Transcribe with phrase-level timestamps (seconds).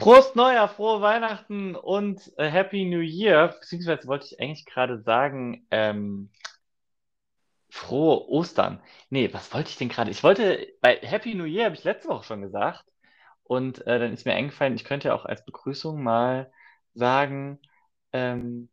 [0.00, 3.48] Prost Neujahr, frohe Weihnachten und äh, Happy New Year.
[3.60, 6.30] Beziehungsweise wollte ich eigentlich gerade sagen, ähm,
[7.68, 8.82] frohe Ostern.
[9.10, 10.10] Nee, was wollte ich denn gerade?
[10.10, 12.84] Ich wollte, bei Happy New Year habe ich letzte Woche schon gesagt.
[13.44, 16.52] Und äh, dann ist mir eingefallen, ich könnte ja auch als Begrüßung mal
[16.94, 17.60] sagen,
[18.12, 18.68] ähm,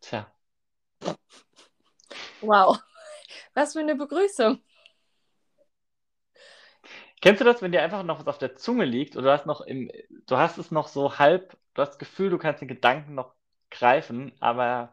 [0.00, 0.26] tja,
[2.40, 2.78] Wow,
[3.54, 4.60] was für eine Begrüßung.
[7.24, 9.46] Kennst du das, wenn dir einfach noch was auf der Zunge liegt oder du hast
[9.46, 9.90] noch im,
[10.26, 13.34] du hast es noch so halb, du hast das Gefühl, du kannst den Gedanken noch
[13.70, 14.92] greifen, aber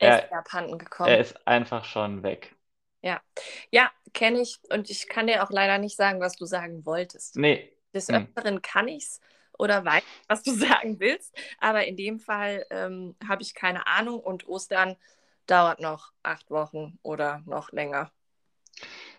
[0.00, 1.20] Er ist er, abhanden er gekommen.
[1.20, 2.54] ist einfach schon weg.
[3.02, 3.20] Ja,
[3.70, 4.60] ja, kenne ich.
[4.70, 7.40] Und ich kann dir auch leider nicht sagen, was du sagen wolltest.
[7.40, 8.24] Nee, Des hm.
[8.34, 9.20] Öfteren kann ich es
[9.58, 11.34] oder weiß, was du sagen willst.
[11.58, 14.96] Aber in dem Fall ähm, habe ich keine Ahnung und Ostern
[15.46, 18.12] dauert noch acht Wochen oder noch länger.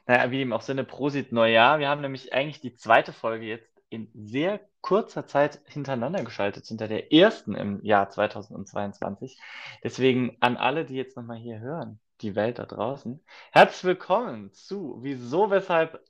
[0.05, 1.79] Naja, wie dem auch Sinne, Prosit Neujahr.
[1.79, 6.89] Wir haben nämlich eigentlich die zweite Folge jetzt in sehr kurzer Zeit hintereinander geschaltet, hinter
[6.89, 9.39] der ersten im Jahr 2022.
[9.81, 14.97] Deswegen an alle, die jetzt nochmal hier hören, die Welt da draußen, herzlich willkommen zu
[15.01, 16.03] Wieso, Weshalb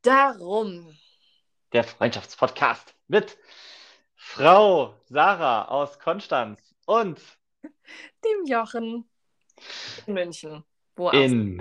[0.00, 0.96] Darum.
[1.72, 3.36] der Freundschaftspodcast mit
[4.16, 7.20] Frau Sarah aus Konstanz und
[7.62, 9.06] Dem Jochen
[10.06, 10.64] in München.
[10.98, 11.60] Wo in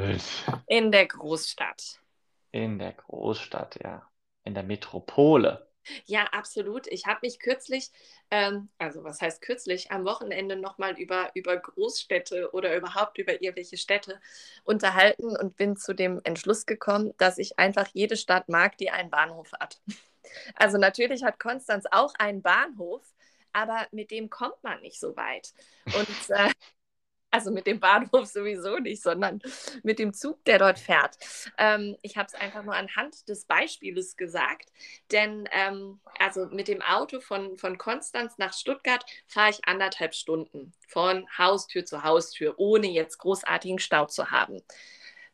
[0.67, 1.99] In der Großstadt.
[2.51, 4.11] in der Großstadt, ja,
[4.43, 5.69] in der Metropole.
[6.05, 6.87] Ja, absolut.
[6.87, 7.91] Ich habe mich kürzlich,
[8.31, 13.77] ähm, also was heißt kürzlich, am Wochenende nochmal über, über Großstädte oder überhaupt über irgendwelche
[13.77, 14.19] Städte
[14.63, 19.09] unterhalten und bin zu dem Entschluss gekommen, dass ich einfach jede Stadt mag, die einen
[19.09, 19.79] Bahnhof hat.
[20.55, 23.01] Also natürlich hat Konstanz auch einen Bahnhof,
[23.53, 25.53] aber mit dem kommt man nicht so weit.
[25.89, 26.49] Und äh,
[27.31, 29.41] also mit dem Bahnhof sowieso nicht, sondern
[29.83, 31.17] mit dem Zug, der dort fährt.
[31.57, 34.71] Ähm, ich habe es einfach nur anhand des Beispieles gesagt,
[35.11, 40.73] denn ähm, also mit dem Auto von, von Konstanz nach Stuttgart fahre ich anderthalb Stunden
[40.87, 44.61] von Haustür zu Haustür, ohne jetzt großartigen Stau zu haben.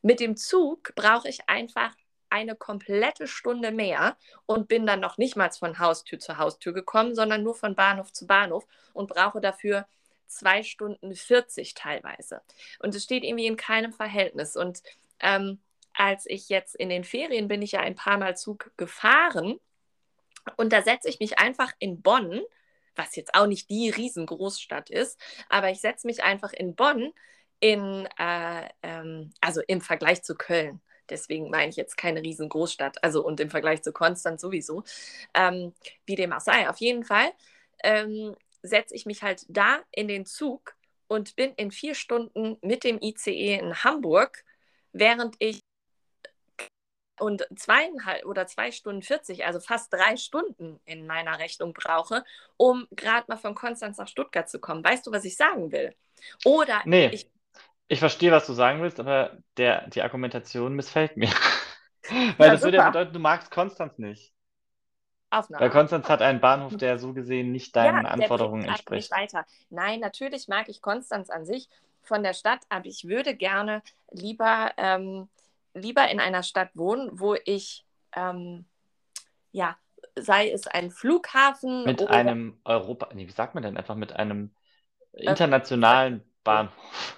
[0.02, 1.96] Mit dem Zug brauche ich einfach
[2.30, 4.18] eine komplette Stunde mehr
[4.48, 8.12] und bin dann noch nicht mal von Haustür zu Haustür gekommen, sondern nur von Bahnhof
[8.12, 9.86] zu Bahnhof und brauche dafür
[10.34, 12.42] zwei Stunden 40 teilweise.
[12.80, 14.56] Und es steht irgendwie in keinem Verhältnis.
[14.56, 14.82] Und
[15.20, 15.60] ähm,
[15.94, 19.60] als ich jetzt in den Ferien bin, ich ja ein paar Mal Zug gefahren
[20.58, 22.42] und da setze ich mich einfach in Bonn,
[22.96, 27.12] was jetzt auch nicht die Riesengroßstadt ist, aber ich setze mich einfach in Bonn
[27.60, 30.82] in, äh, ähm, also im Vergleich zu Köln.
[31.10, 34.84] Deswegen meine ich jetzt keine Riesengroßstadt, also und im Vergleich zu Konstanz sowieso.
[35.34, 35.74] Ähm,
[36.06, 37.32] wie dem auch sei, auf jeden Fall
[37.84, 40.76] ähm, setze ich mich halt da in den Zug
[41.08, 44.44] und bin in vier Stunden mit dem ICE in Hamburg,
[44.92, 45.60] während ich
[47.20, 52.24] und zweieinhalb oder zwei Stunden 40, also fast drei Stunden in meiner Rechnung brauche,
[52.58, 54.84] um gerade mal von Konstanz nach Stuttgart zu kommen.
[54.84, 55.96] Weißt du, was ich sagen will?
[56.44, 57.30] Oder Nee, ich,
[57.88, 61.30] ich verstehe, was du sagen willst, aber der, die Argumentation missfällt mir.
[62.38, 64.33] Weil ja, das würde ja super, bedeuten, du magst Konstanz nicht.
[65.40, 65.70] Auf eine Weil.
[65.70, 69.12] Konstanz hat einen Bahnhof, der so gesehen nicht Ja, deinen bringt Anforderungen entspricht.
[69.12, 69.46] weiter.
[69.70, 71.70] Nein, natürlich mag ich Konstanz an sich
[72.02, 75.30] von der Stadt, aber ich würde gerne lieber, ähm,
[75.74, 77.86] lieber in einer Stadt wohnen, wo ich,
[78.16, 78.66] ähm,
[79.52, 79.78] ja,
[80.16, 84.52] sei es ein Flughafen Mit einem Europa, nee, wie sagt man denn einfach, mit einem
[85.14, 87.18] äh, internationalen Bahnhof.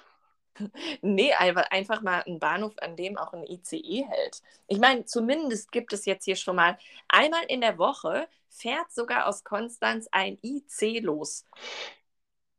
[1.01, 4.41] nee, einfach, mal ein Bahnhof, an dem auch ein ICE hält.
[4.67, 6.77] Ich meine, zumindest gibt es jetzt hier schon mal
[7.07, 11.45] einmal in der Woche fährt sogar aus Konstanz ein IC los.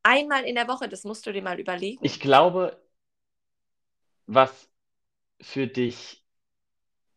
[0.03, 2.05] Einmal in der Woche, das musst du dir mal überlegen.
[2.05, 2.81] Ich glaube,
[4.27, 4.69] was
[5.41, 6.25] für dich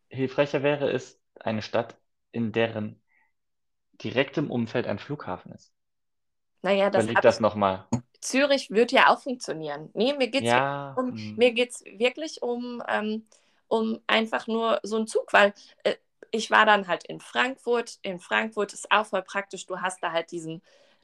[0.08, 1.98] hilfreicher wäre, ist eine Stadt,
[2.32, 3.02] in deren
[4.02, 5.74] direktem Umfeld ein Flughafen ist.
[6.62, 7.88] Naja, das Überleg das nochmal.
[8.22, 9.90] Zürich wird ja auch funktionieren.
[9.94, 11.36] Nee, mir geht es Ja, um, hm.
[11.36, 13.28] mir geht's wirklich um, ähm,
[13.68, 15.54] um einfach nur so einen Zug, weil
[15.84, 15.96] äh,
[16.32, 18.00] ich war dann halt in Frankfurt.
[18.02, 19.66] In Frankfurt ist auch voll praktisch.
[19.66, 20.62] Du hast da halt diesen,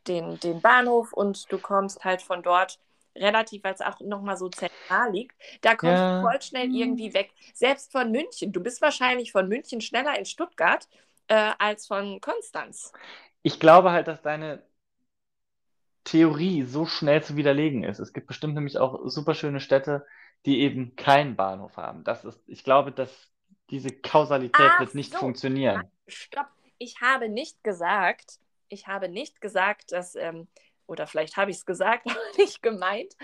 [0.07, 2.79] den, den Bahnhof und du kommst halt von dort
[3.15, 7.13] relativ, weil es auch nochmal so zentral liegt, da kommst du Ja, voll schnell irgendwie
[7.13, 7.31] weg.
[7.53, 8.51] Selbst von München.
[8.51, 10.87] Du bist wahrscheinlich von München schneller in Stuttgart
[11.27, 12.93] äh, als von Konstanz.
[13.43, 14.63] ich glaube halt, dass deine
[16.05, 17.99] Theorie so schnell zu widerlegen ist.
[17.99, 20.05] Es gibt bestimmt nämlich auch super schöne Städte,
[20.45, 22.03] die eben keinen Bahnhof haben.
[22.03, 23.11] Das ist, ich glaube, dass
[23.71, 25.89] diese Kausalität Ach wird nicht so, funktionieren.
[26.07, 26.47] stopp.
[26.77, 30.47] Ich habe nicht gesagt, ich habe nicht gesagt, dass, ähm,
[30.87, 33.15] oder vielleicht habe ich es gesagt, aber nicht gemeint,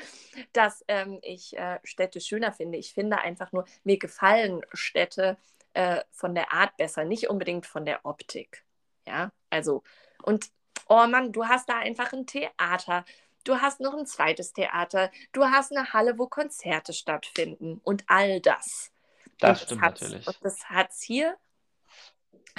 [0.53, 2.77] dass ähm, ich äh, Städte schöner finde.
[2.77, 5.37] Ich finde einfach nur, mir gefallen Städte
[5.73, 8.63] äh, von der Art besser, nicht unbedingt von der Optik.
[9.05, 9.83] Ja, also,
[10.23, 10.49] und
[10.91, 13.05] oh Mann, du hast da einfach ein Theater.
[13.45, 15.09] Du hast noch ein zweites Theater.
[15.31, 18.91] Du hast eine Halle, wo Konzerte stattfinden und all das.
[19.39, 20.27] Das stimmt natürlich.
[20.27, 21.37] Und das hat es hier,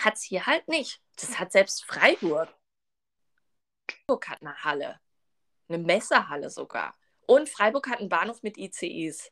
[0.00, 1.02] hat's hier halt nicht.
[1.17, 2.49] Das hat selbst Freiburg.
[3.88, 4.99] Freiburg hat eine Halle.
[5.69, 6.94] Eine Messehalle sogar.
[7.26, 9.31] Und Freiburg hat einen Bahnhof mit ICEs.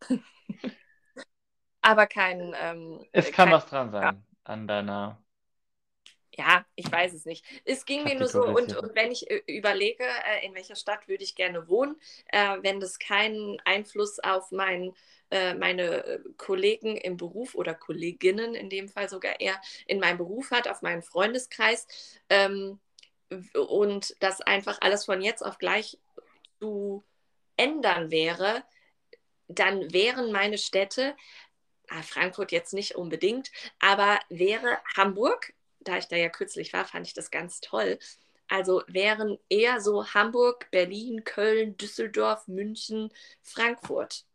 [1.82, 2.54] Aber kein.
[2.58, 4.22] Ähm, es kann kein, was dran sein ja.
[4.44, 5.22] an deiner.
[6.34, 7.44] Ja, ich weiß es nicht.
[7.64, 11.06] Es ging mir nur so, und, und wenn ich äh, überlege, äh, in welcher Stadt
[11.06, 14.94] würde ich gerne wohnen, äh, wenn das keinen Einfluss auf mein,
[15.58, 20.68] meine Kollegen im Beruf oder Kolleginnen in dem Fall sogar eher in meinem Beruf hat,
[20.68, 21.86] auf meinen Freundeskreis
[22.28, 22.78] ähm,
[23.54, 25.98] und das einfach alles von jetzt auf gleich
[26.60, 27.02] zu
[27.56, 28.62] ändern wäre,
[29.48, 31.16] dann wären meine Städte
[31.88, 37.06] ah, Frankfurt jetzt nicht unbedingt, aber wäre Hamburg, da ich da ja kürzlich war, fand
[37.06, 37.98] ich das ganz toll.
[38.48, 44.26] Also wären eher so Hamburg, Berlin, Köln, Düsseldorf, München, Frankfurt.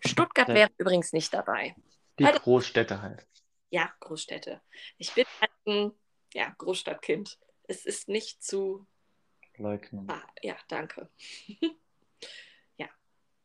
[0.00, 0.54] Stuttgart ja.
[0.54, 1.74] wäre übrigens nicht dabei.
[2.18, 3.26] Die Weil, Großstädte halt.
[3.70, 4.60] Ja, Großstädte.
[4.98, 5.92] Ich bin halt ein
[6.32, 7.38] ja, Großstadtkind.
[7.64, 8.86] Es ist nicht zu
[9.56, 10.10] leugnen.
[10.10, 11.08] Ah, ja, danke.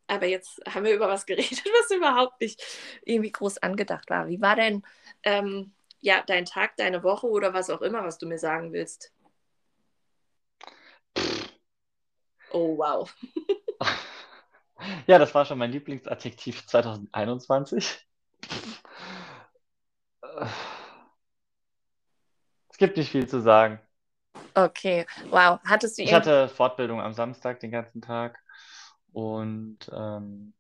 [0.10, 2.62] Aber jetzt haben wir über was geredet, was überhaupt nicht
[3.06, 4.28] irgendwie groß angedacht war.
[4.28, 4.84] Wie war denn
[5.24, 5.72] ähm,
[6.02, 9.12] ja, dein Tag, deine Woche oder was auch immer, was du mir sagen willst?
[12.52, 13.14] Oh, wow.
[15.08, 18.08] ja, das war schon mein Lieblingsadjektiv 2021.
[22.70, 23.80] Es gibt nicht viel zu sagen.
[24.56, 25.60] Okay, wow.
[25.66, 28.40] Hattest du Ich hatte Fortbildung am Samstag den ganzen Tag
[29.12, 30.54] und ähm,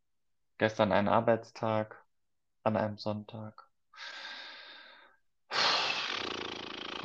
[0.57, 2.03] gestern einen Arbeitstag
[2.63, 3.69] an einem Sonntag.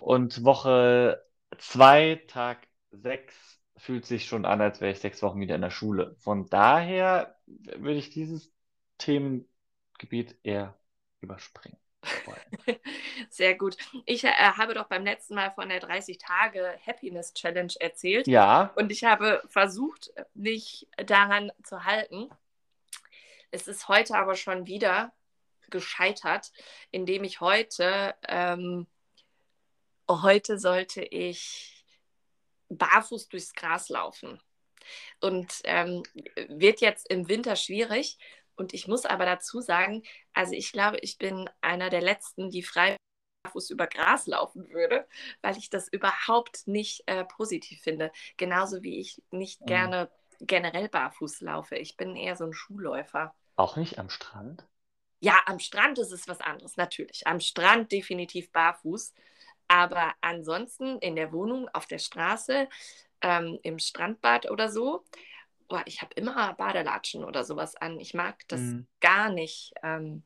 [0.04, 1.24] Und Woche
[1.56, 5.70] zwei, Tag sechs fühlt sich schon an, als wäre ich sechs Wochen wieder in der
[5.70, 6.14] Schule.
[6.18, 8.52] Von daher würde ich dieses
[8.98, 10.78] Themengebiet eher
[11.22, 11.78] überspringen.
[13.30, 13.78] Sehr gut.
[14.04, 18.26] Ich äh, habe doch beim letzten Mal von der 30 Tage Happiness Challenge erzählt.
[18.26, 18.74] Ja.
[18.76, 22.28] Und ich habe versucht, mich daran zu halten.
[23.50, 25.14] Es ist heute aber schon wieder
[25.70, 26.52] gescheitert,
[26.90, 28.86] indem ich heute, ähm,
[30.08, 31.84] heute sollte ich
[32.68, 34.40] barfuß durchs Gras laufen.
[35.20, 36.02] Und ähm,
[36.48, 38.18] wird jetzt im Winter schwierig,
[38.56, 40.02] und ich muss aber dazu sagen,
[40.32, 42.96] also ich glaube, ich bin einer der Letzten, die frei
[43.42, 45.06] barfuß über Gras laufen würde,
[45.42, 48.12] weil ich das überhaupt nicht äh, positiv finde.
[48.36, 49.66] Genauso wie ich nicht mhm.
[49.66, 50.10] gerne
[50.40, 51.76] generell barfuß laufe.
[51.76, 53.34] Ich bin eher so ein Schuhläufer.
[53.56, 54.66] Auch nicht am Strand?
[55.20, 57.26] Ja, am Strand ist es was anderes, natürlich.
[57.26, 59.14] Am Strand definitiv barfuß.
[59.74, 62.68] Aber ansonsten in der Wohnung, auf der Straße,
[63.22, 65.04] ähm, im Strandbad oder so,
[65.68, 67.98] boah, ich habe immer Badelatschen oder sowas an.
[67.98, 68.86] Ich mag das mhm.
[69.00, 70.22] gar nicht, ähm,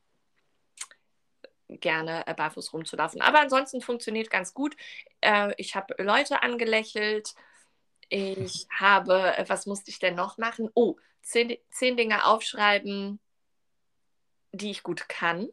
[1.67, 3.21] gerne äh, barfuß rumzulaufen.
[3.21, 4.75] Aber ansonsten funktioniert ganz gut.
[5.21, 7.33] Äh, ich habe Leute angelächelt.
[8.09, 10.69] Ich habe, äh, was musste ich denn noch machen?
[10.75, 13.19] Oh, zehn, zehn Dinge aufschreiben,
[14.51, 15.49] die ich gut kann.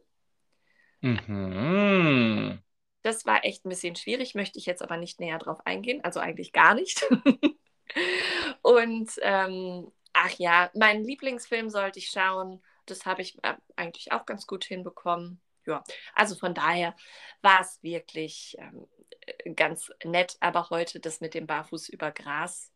[1.01, 2.61] Mhm.
[3.07, 6.19] Das war echt ein bisschen schwierig, möchte ich jetzt aber nicht näher drauf eingehen, also
[6.19, 7.07] eigentlich gar nicht.
[8.61, 12.61] Und ähm, ach ja, meinen Lieblingsfilm sollte ich schauen.
[12.85, 15.39] Das habe ich äh, eigentlich auch ganz gut hinbekommen.
[15.65, 16.97] Ja, also von daher
[17.41, 20.35] war es wirklich ähm, ganz nett.
[20.41, 22.73] Aber heute das mit dem Barfuß über Gras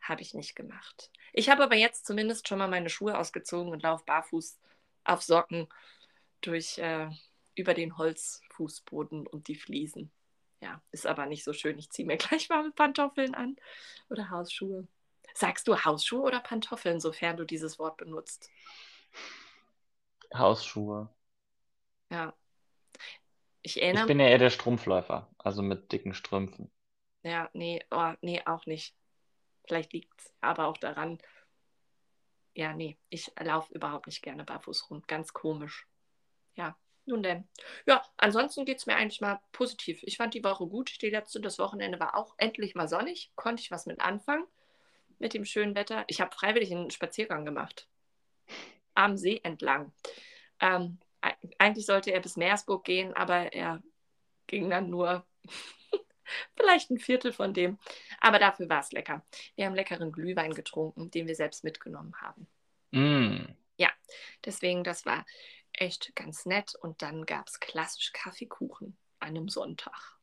[0.00, 1.10] habe ich nicht gemacht.
[1.32, 4.56] Ich habe aber jetzt zumindest schon mal meine Schuhe ausgezogen und laufe barfuß
[5.02, 5.66] auf Socken
[6.42, 7.08] durch äh,
[7.54, 10.10] über den Holzfußboden und die Fliesen.
[10.60, 11.78] Ja, ist aber nicht so schön.
[11.78, 13.56] Ich ziehe mir gleich warme Pantoffeln an
[14.08, 14.86] oder Hausschuhe.
[15.34, 18.50] Sagst du Hausschuhe oder Pantoffeln, sofern du dieses Wort benutzt?
[20.34, 21.08] Hausschuhe.
[22.10, 22.34] Ja.
[23.62, 26.70] Ich erinnere Ich bin ja eher der Strumpfläufer, also mit dicken Strümpfen.
[27.22, 28.94] Ja, nee, oh, nee, auch nicht.
[29.66, 31.18] Vielleicht liegt es aber auch daran.
[32.54, 35.02] Ja, nee, ich laufe überhaupt nicht gerne barfuß rum.
[35.06, 35.88] Ganz komisch.
[36.54, 36.76] Ja.
[37.06, 37.46] Nun denn.
[37.86, 40.02] Ja, ansonsten geht es mir eigentlich mal positiv.
[40.02, 41.02] Ich fand die Woche gut.
[41.02, 43.30] Die letzte, das Wochenende war auch endlich mal sonnig.
[43.36, 44.46] Konnte ich was mit anfangen
[45.18, 46.04] mit dem schönen Wetter.
[46.08, 47.88] Ich habe freiwillig einen Spaziergang gemacht.
[48.94, 49.92] Am See entlang.
[50.60, 50.98] Ähm,
[51.58, 53.82] eigentlich sollte er bis Meersburg gehen, aber er
[54.46, 55.26] ging dann nur
[56.56, 57.78] vielleicht ein Viertel von dem.
[58.20, 59.24] Aber dafür war es lecker.
[59.56, 62.46] Wir haben leckeren Glühwein getrunken, den wir selbst mitgenommen haben.
[62.90, 63.46] Mm.
[63.76, 63.90] Ja,
[64.44, 65.24] deswegen, das war
[65.80, 66.74] echt ganz nett.
[66.80, 70.18] Und dann gab es klassisch Kaffeekuchen an einem Sonntag.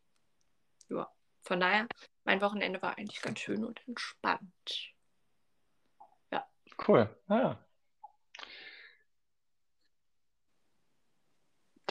[0.89, 1.09] ja,
[1.43, 1.87] von daher,
[2.23, 4.93] mein Wochenende war eigentlich ganz schön und entspannt.
[6.31, 6.47] Ja.
[6.87, 7.09] Cool.
[7.29, 7.63] Ja.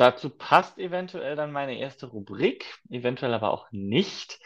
[0.01, 4.41] Dazu passt eventuell dann meine erste Rubrik, eventuell aber auch nicht.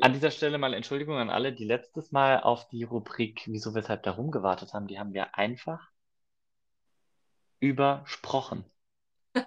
[0.00, 4.02] An dieser Stelle mal Entschuldigung an alle, die letztes Mal auf die Rubrik Wieso, weshalb,
[4.02, 4.88] darum gewartet haben.
[4.88, 5.92] Die haben wir einfach
[7.60, 8.64] übersprochen.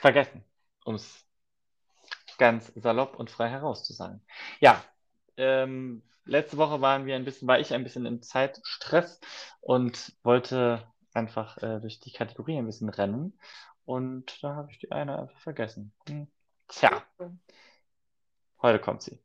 [0.00, 0.44] Vergessen,
[0.84, 1.24] um es
[2.38, 4.22] ganz salopp und frei herauszusagen.
[4.60, 4.82] Ja,
[5.36, 9.20] ähm, letzte Woche waren wir ein bisschen, war ich ein bisschen im Zeitstress
[9.60, 13.38] und wollte einfach äh, durch die Kategorie ein bisschen rennen.
[13.84, 15.92] Und da habe ich die eine einfach vergessen.
[16.08, 16.28] Hm.
[16.68, 17.02] Tja,
[18.60, 19.18] heute kommt sie.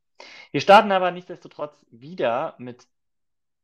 [0.50, 2.86] Wir starten aber nichtsdestotrotz wieder mit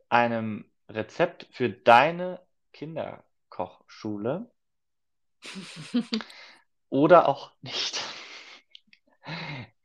[0.08, 2.40] einem Rezept für deine
[3.60, 4.50] Kinderkochschule.
[6.88, 8.02] Oder auch nicht.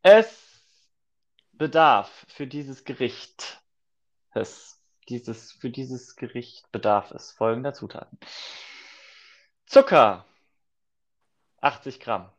[0.01, 0.63] Es
[1.53, 3.61] bedarf für dieses Gericht,
[4.33, 8.17] es, dieses, für dieses Gericht bedarf es folgender Zutaten.
[9.65, 10.25] Zucker
[11.61, 12.29] 80 Gramm,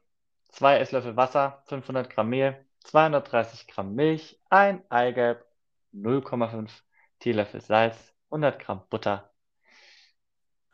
[0.50, 5.44] 2 Esslöffel Wasser, 500 Gramm Mehl, 230 Gramm Milch, ein Eigelb,
[5.92, 6.70] 0,5
[7.18, 9.32] Teelöffel Salz, 100 Gramm Butter,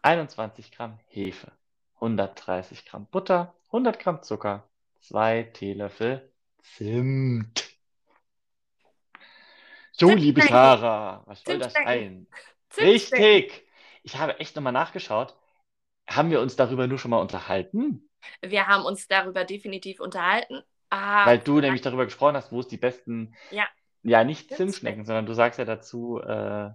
[0.02, 1.52] 21 Gramm Hefe,
[1.96, 4.68] 130 Gramm Butter, 100 Gramm Zucker,
[5.00, 6.30] 2 Teelöffel
[6.62, 7.64] Zimt.
[9.92, 12.26] So, liebe Sarah, was soll das sein?
[12.76, 13.66] Richtig!
[14.02, 15.36] Ich habe echt nochmal nachgeschaut.
[16.08, 18.08] Haben wir uns darüber nur schon mal unterhalten?
[18.40, 20.62] Wir haben uns darüber definitiv unterhalten.
[20.90, 23.66] Ah, Weil du nämlich darüber gesprochen hast, wo es die besten, Ja.
[24.02, 26.70] ja, nicht Zimtschnecken, sondern du sagst ja dazu äh,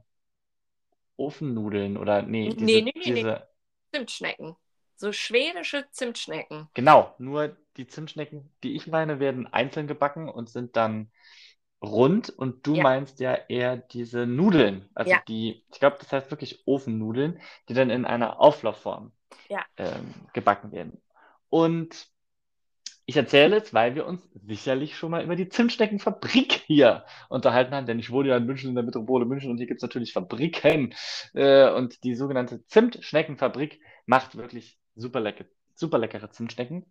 [1.17, 3.27] Ofennudeln oder nee, diese, Nee, nee, nee, nee.
[3.93, 4.55] Zimtschnecken.
[4.95, 6.69] So schwedische Zimtschnecken.
[6.74, 11.12] genau, nur die Zimtschnecken, die ich meine, werden einzeln gebacken und sind dann
[11.81, 12.83] rund und du Ja.
[12.83, 15.24] meinst ja eher diese Nudeln, also Ja.
[15.27, 19.12] die, ich glaube, das heißt wirklich Ofennudeln, die dann in einer Auflaufform
[19.50, 19.67] Ja.
[19.77, 21.01] ähm, gebacken werden.
[21.50, 22.07] Und
[23.09, 27.85] ich erzähle es, weil wir uns sicherlich schon mal über die Zimtschneckenfabrik hier unterhalten haben,
[27.85, 30.11] denn ich wohne ja in München, in der Metropole München und hier gibt es natürlich
[30.11, 30.93] Fabriken.
[31.33, 36.85] Äh, und die sogenannte Zimtschneckenfabrik macht wirklich super, lecker, super leckere Zimtschnecken.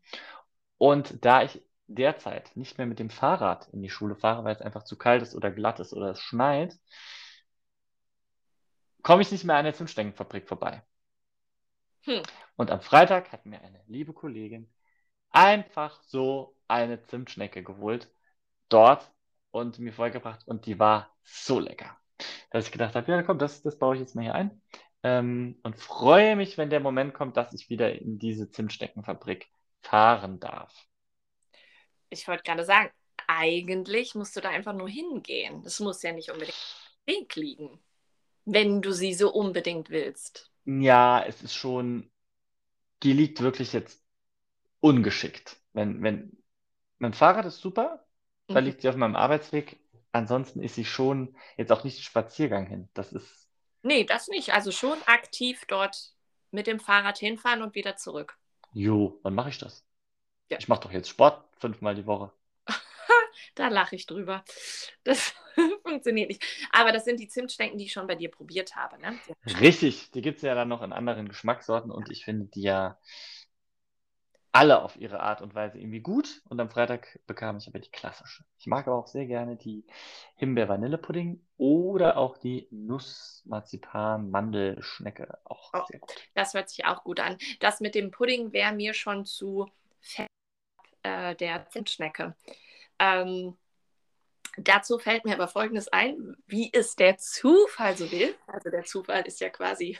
[0.78, 4.62] Und da ich derzeit nicht mehr mit dem Fahrrad in die Schule fahre, weil es
[4.62, 6.78] einfach zu kalt ist oder glatt ist oder es schneit,
[9.02, 10.82] komme ich nicht mehr an der Zimtschneckenfabrik vorbei.
[12.04, 12.22] Hm.
[12.56, 14.70] Und am Freitag hat mir eine liebe Kollegin
[15.30, 18.10] einfach so eine Zimtschnecke geholt,
[18.68, 19.10] dort
[19.50, 21.96] und mir vorbeigebracht und die war so lecker,
[22.50, 24.60] dass ich gedacht habe, ja komm, das, das baue ich jetzt mal hier ein
[25.02, 29.48] ähm, und freue mich, wenn der Moment kommt, dass ich wieder in diese Zimtschneckenfabrik
[29.80, 30.74] fahren darf.
[32.10, 32.90] Ich wollte gerade sagen,
[33.28, 35.62] eigentlich musst du da einfach nur hingehen.
[35.62, 36.56] Das muss ja nicht unbedingt
[37.06, 37.78] Weg liegen,
[38.44, 40.50] wenn du sie so unbedingt willst.
[40.64, 42.10] Ja, es ist schon,
[43.04, 44.05] die liegt wirklich jetzt
[44.86, 45.56] ungeschickt.
[45.72, 46.36] Wenn, wenn,
[46.98, 48.06] mein Fahrrad ist super,
[48.52, 48.60] da Mhm.
[48.60, 49.80] liegt sie auf meinem Arbeitsweg.
[50.12, 52.88] Ansonsten ist sie schon jetzt auch nicht Spaziergang hin.
[52.94, 53.48] Das ist,
[53.82, 54.52] Nee, das nicht.
[54.52, 56.12] Also schon aktiv dort
[56.50, 58.36] mit dem Fahrrad hinfahren und wieder zurück.
[58.72, 59.84] jo, wann mache ich das?
[60.50, 60.58] Ja.
[60.58, 62.32] Ich mache doch jetzt Sport fünfmal die Woche.
[63.54, 64.44] Da lache ich drüber.
[65.04, 65.34] Das
[65.82, 66.44] funktioniert nicht.
[66.72, 68.98] Aber das sind die Zimtschnecken, die ich schon bei dir probiert habe.
[69.00, 69.18] Ne?
[69.60, 72.98] Richtig, die gibt es ja dann noch in anderen Geschmackssorten und ich finde die ja
[74.56, 76.40] alle auf ihre Art und Weise irgendwie gut.
[76.48, 78.42] Und am Freitag bekam ich aber die klassische.
[78.58, 79.84] Ich mag aber auch sehr gerne die
[80.36, 85.38] Himbeer-Vanille-Pudding oder auch die Nuss-Marzipan-Mandelschnecke.
[85.44, 85.84] Auch Oh.
[85.88, 86.14] sehr gut.
[86.34, 87.36] Das hört sich auch gut an.
[87.60, 89.70] Das mit dem Pudding wäre mir schon zu
[90.00, 90.28] fett
[91.02, 92.34] äh, der Zimtschnecke.
[92.98, 93.58] Ähm,
[94.56, 98.34] dazu fällt mir aber Folgendes ein, wie es der Zufall so will.
[98.46, 99.98] Also der Zufall ist ja quasi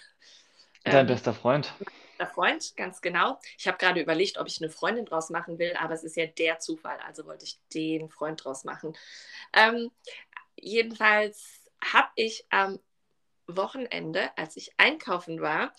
[0.84, 1.74] Dein ähm, bester Freund.
[2.18, 3.38] Der Freund, ganz genau.
[3.58, 6.26] Ich habe gerade überlegt, ob ich eine Freundin draus machen will, aber es ist ja
[6.26, 8.96] der Zufall, also wollte ich den Freund draus machen.
[9.52, 9.90] Ähm,
[10.56, 12.78] jedenfalls habe ich am
[13.46, 15.72] Wochenende, als ich einkaufen war,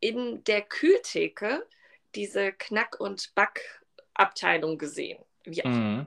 [0.00, 1.66] in der Kühltheke
[2.14, 5.22] diese Knack- und Backabteilung gesehen.
[5.46, 6.06] Mhm.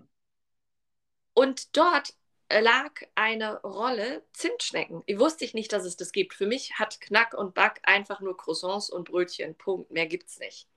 [1.33, 2.13] Und dort
[2.49, 5.03] lag eine Rolle Zimtschnecken.
[5.05, 6.33] Ich wusste ich nicht, dass es das gibt.
[6.33, 9.55] Für mich hat Knack und Back einfach nur Croissants und Brötchen.
[9.55, 9.91] Punkt.
[9.91, 10.67] Mehr gibt's nicht.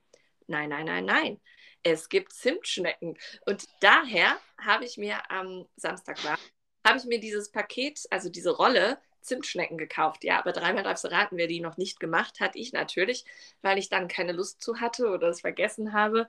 [0.47, 1.41] Nein, nein, nein, nein.
[1.83, 3.17] Es gibt Zimtschnecken.
[3.47, 6.39] Und daher habe ich mir am Samstag war,
[6.85, 10.25] habe ich mir dieses Paket, also diese Rolle Zimtschnecken gekauft.
[10.25, 12.57] Ja, aber dreimal darfst du raten, wer die noch nicht gemacht hat.
[12.57, 13.25] Ich natürlich,
[13.62, 16.29] weil ich dann keine Lust zu hatte oder es vergessen habe.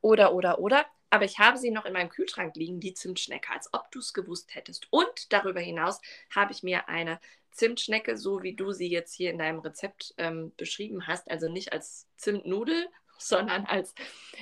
[0.00, 0.86] Oder, oder, oder.
[1.12, 4.14] Aber ich habe sie noch in meinem Kühlschrank liegen, die Zimtschnecke, als ob du es
[4.14, 4.86] gewusst hättest.
[4.90, 6.00] Und darüber hinaus
[6.34, 10.54] habe ich mir eine Zimtschnecke, so wie du sie jetzt hier in deinem Rezept ähm,
[10.56, 12.88] beschrieben hast, also nicht als Zimtnudel,
[13.18, 13.94] sondern als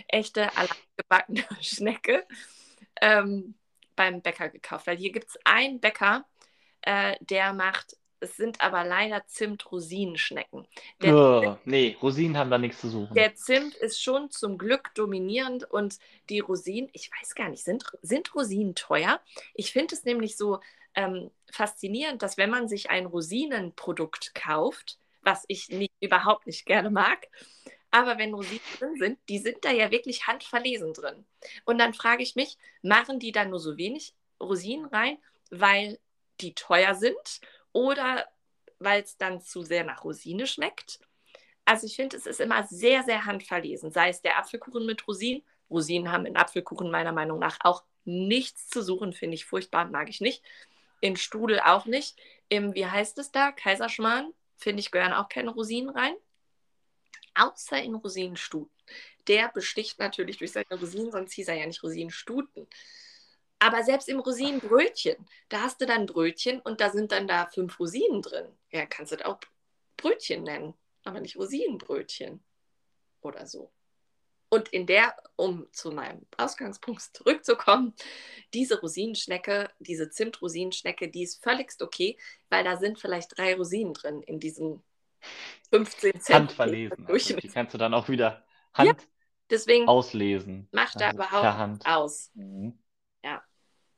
[0.06, 0.48] echte
[0.96, 2.24] gebackene Schnecke
[3.02, 3.56] ähm,
[3.96, 4.86] beim Bäcker gekauft.
[4.86, 6.24] Weil hier gibt es einen Bäcker,
[6.82, 10.66] äh, der macht, es sind aber leider Zimt-Rosinenschnecken.
[11.04, 13.14] Oh, nee, Rosinen haben da nichts zu suchen.
[13.14, 15.98] Der Zimt ist schon zum Glück dominierend und
[16.28, 19.20] die Rosinen, ich weiß gar nicht, sind, sind Rosinen teuer?
[19.54, 20.60] Ich finde es nämlich so
[20.94, 26.90] ähm, faszinierend, dass wenn man sich ein Rosinenprodukt kauft, was ich nicht, überhaupt nicht gerne
[26.90, 27.28] mag,
[27.90, 31.24] aber wenn Rosinen drin sind, die sind da ja wirklich handverlesen drin.
[31.64, 35.18] Und dann frage ich mich, machen die da nur so wenig Rosinen rein,
[35.50, 35.98] weil
[36.40, 37.40] die teuer sind
[37.72, 38.26] oder
[38.78, 41.00] weil es dann zu sehr nach Rosine schmeckt?
[41.64, 43.90] Also ich finde, es ist immer sehr, sehr handverlesen.
[43.90, 45.42] Sei es der Apfelkuchen mit Rosinen.
[45.70, 50.08] Rosinen haben in Apfelkuchen meiner Meinung nach auch nichts zu suchen, finde ich furchtbar, mag
[50.08, 50.42] ich nicht.
[51.00, 52.18] In Strudel auch nicht.
[52.48, 53.52] Im, wie heißt es da?
[53.52, 56.14] Kaiserschmarrn, finde ich, gehören auch keine Rosinen rein
[57.34, 58.70] außer in Rosinenstuten.
[59.28, 62.66] Der besticht natürlich durch seine Rosinen, sonst hieß er ja nicht Rosinenstuten.
[63.60, 65.16] Aber selbst im Rosinenbrötchen,
[65.50, 68.46] da hast du dann Brötchen und da sind dann da fünf Rosinen drin.
[68.70, 69.38] Ja, kannst du das auch
[69.98, 70.74] Brötchen nennen,
[71.04, 72.42] aber nicht Rosinenbrötchen
[73.20, 73.70] oder so.
[74.48, 77.94] Und in der, um zu meinem Ausgangspunkt zurückzukommen,
[78.54, 84.22] diese Rosinenschnecke, diese Zimtrosinenschnecke, die ist völligst okay, weil da sind vielleicht drei Rosinen drin
[84.22, 84.82] in diesem
[85.70, 86.34] 15 Cent.
[86.34, 87.06] Handverlesen.
[87.06, 88.94] Also die kannst du dann auch wieder Hand ja,
[89.50, 90.66] deswegen auslesen.
[90.72, 92.30] Macht da also überhaupt aus.
[92.34, 92.78] Mhm.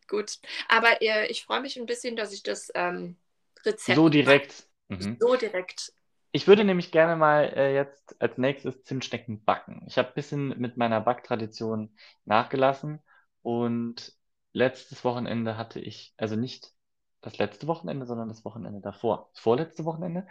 [0.09, 0.39] Gut.
[0.69, 3.17] Aber äh, ich freue mich ein bisschen, dass ich das ähm,
[3.65, 3.97] Rezept.
[3.97, 4.67] So direkt.
[4.89, 5.17] Mhm.
[5.21, 5.93] So direkt.
[6.33, 9.85] Ich würde nämlich gerne mal äh, jetzt als nächstes Zimtschnecken backen.
[9.87, 11.95] Ich habe ein bisschen mit meiner Backtradition
[12.25, 13.01] nachgelassen
[13.43, 14.15] und
[14.55, 16.73] letztes Wochenende hatte ich, also nicht
[17.21, 20.27] das letzte Wochenende, sondern das Wochenende davor, das vorletzte Wochenende,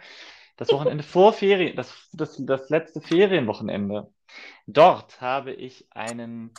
[0.56, 4.12] das Wochenende vor Ferien, das, das, das letzte Ferienwochenende.
[4.66, 6.52] Dort habe ich einen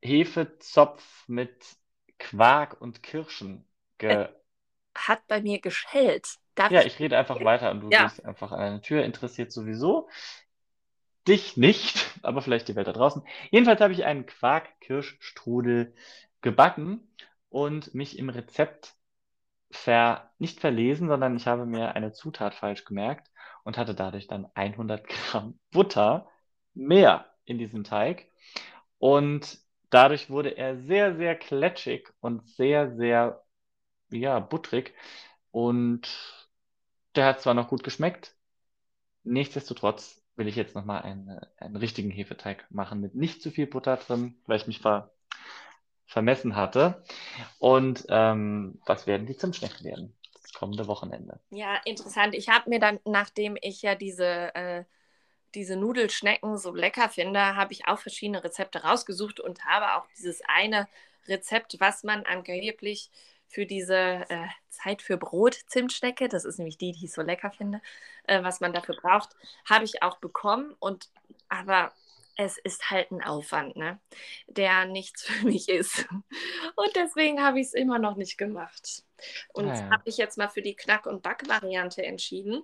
[0.00, 1.76] Hefezopf mit
[2.22, 3.64] Quark und Kirschen
[3.98, 4.28] ge
[4.94, 6.36] hat bei mir geschellt.
[6.54, 8.02] Darf ja, ich rede einfach weiter und du ja.
[8.02, 10.08] gehst einfach an eine Tür, interessiert sowieso
[11.26, 13.22] dich nicht, aber vielleicht die Welt da draußen.
[13.50, 15.94] Jedenfalls habe ich einen Quark-Kirschstrudel
[16.40, 17.00] gebacken
[17.48, 18.94] und mich im Rezept
[19.70, 23.30] ver, nicht verlesen, sondern ich habe mir eine Zutat falsch gemerkt
[23.64, 26.28] und hatte dadurch dann 100 Gramm Butter
[26.74, 28.26] mehr in diesem Teig.
[28.98, 29.58] Und
[29.92, 33.44] dadurch wurde er sehr, sehr kletschig und sehr, sehr,
[34.10, 34.94] ja, buttrig.
[35.50, 36.08] Und
[37.14, 38.34] der hat zwar noch gut geschmeckt,
[39.22, 43.98] nichtsdestotrotz will ich jetzt nochmal einen, einen richtigen Hefeteig machen mit nicht zu viel Butter
[43.98, 45.10] drin, weil ich mich ver,
[46.06, 47.04] vermessen hatte.
[47.58, 50.16] Und ähm, was werden die Zimtschnecken werden?
[50.40, 51.38] Das kommende Wochenende.
[51.50, 52.34] Ja, interessant.
[52.34, 54.84] Ich habe mir dann, nachdem ich ja diese, äh,
[55.54, 60.42] diese Nudelschnecken so lecker finde, habe ich auch verschiedene Rezepte rausgesucht und habe auch dieses
[60.46, 60.88] eine
[61.28, 63.10] Rezept, was man angeblich
[63.46, 67.50] für diese äh, Zeit für Brot Zimtschnecke, das ist nämlich die, die ich so lecker
[67.50, 67.80] finde,
[68.24, 69.30] äh, was man dafür braucht,
[69.68, 71.10] habe ich auch bekommen und
[71.48, 71.92] aber
[72.36, 74.00] es ist halt ein Aufwand, ne?
[74.46, 76.06] der nichts für mich ist.
[76.76, 79.04] Und deswegen habe ich es immer noch nicht gemacht.
[79.52, 79.90] Und ah, ja.
[79.90, 82.62] habe ich jetzt mal für die Knack- und Back-Variante entschieden,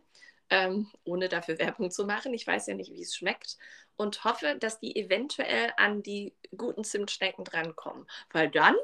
[0.51, 2.35] ähm, ohne dafür Werbung zu machen.
[2.35, 3.57] Ich weiß ja nicht, wie es schmeckt.
[3.97, 8.07] Und hoffe, dass die eventuell an die guten Zimtschnecken drankommen.
[8.31, 8.77] Weil dann,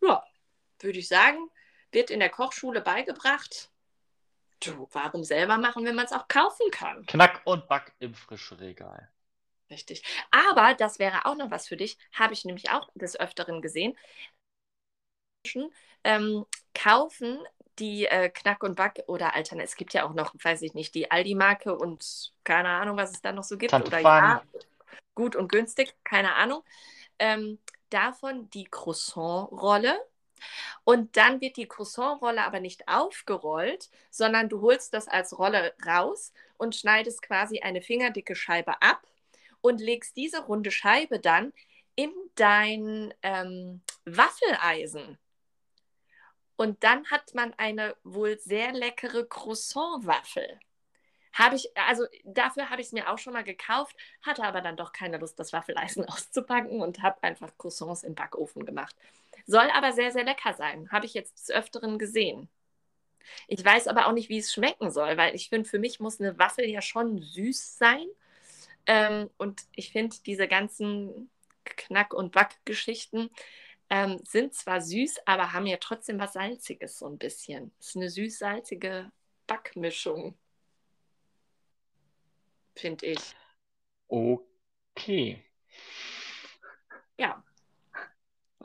[0.00, 0.24] ja,
[0.78, 1.50] würde ich sagen,
[1.92, 3.70] wird in der Kochschule beigebracht,
[4.60, 7.04] du, warum selber machen, wenn man es auch kaufen kann?
[7.06, 9.10] Knack und Back im Frischregal.
[9.70, 10.02] Richtig.
[10.30, 13.96] Aber das wäre auch noch was für dich, habe ich nämlich auch des Öfteren gesehen.
[16.04, 17.38] Ähm, kaufen
[17.80, 19.60] die äh, Knack und Back oder Altern.
[19.60, 23.22] Es gibt ja auch noch, weiß ich nicht, die Aldi-Marke und keine Ahnung, was es
[23.22, 23.72] da noch so gibt.
[23.72, 24.28] Tante oder Fanny.
[24.28, 24.42] ja,
[25.14, 26.62] gut und günstig, keine Ahnung.
[27.18, 29.98] Ähm, davon die Croissant-Rolle.
[30.84, 36.32] Und dann wird die Croissant-Rolle aber nicht aufgerollt, sondern du holst das als Rolle raus
[36.56, 39.02] und schneidest quasi eine fingerdicke Scheibe ab
[39.60, 41.52] und legst diese runde Scheibe dann
[41.94, 45.18] in dein ähm, Waffeleisen.
[46.60, 50.60] Und dann hat man eine wohl sehr leckere Croissant-Waffel.
[51.32, 54.76] Habe ich, also dafür habe ich es mir auch schon mal gekauft, hatte aber dann
[54.76, 58.94] doch keine Lust, das Waffeleisen auszupacken und habe einfach Croissants im Backofen gemacht.
[59.46, 60.92] Soll aber sehr, sehr lecker sein.
[60.92, 62.50] Habe ich jetzt des Öfteren gesehen.
[63.48, 66.20] Ich weiß aber auch nicht, wie es schmecken soll, weil ich finde, für mich muss
[66.20, 68.04] eine Waffel ja schon süß sein.
[68.84, 71.30] Ähm, und ich finde diese ganzen
[71.64, 73.30] Knack- und Backgeschichten
[73.90, 77.72] ähm, sind zwar süß, aber haben ja trotzdem was Salziges so ein bisschen.
[77.80, 79.10] Es ist eine süß-salzige
[79.46, 80.38] Backmischung,
[82.76, 83.20] finde ich.
[84.08, 85.44] Okay.
[87.18, 87.42] Ja.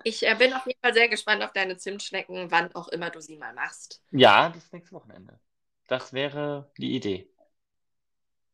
[0.04, 3.20] Ich äh, bin auf jeden Fall sehr gespannt auf deine Zimtschnecken, wann auch immer du
[3.20, 4.04] sie mal machst.
[4.12, 5.40] Ja, das nächste Wochenende.
[5.88, 7.28] Das wäre die Idee.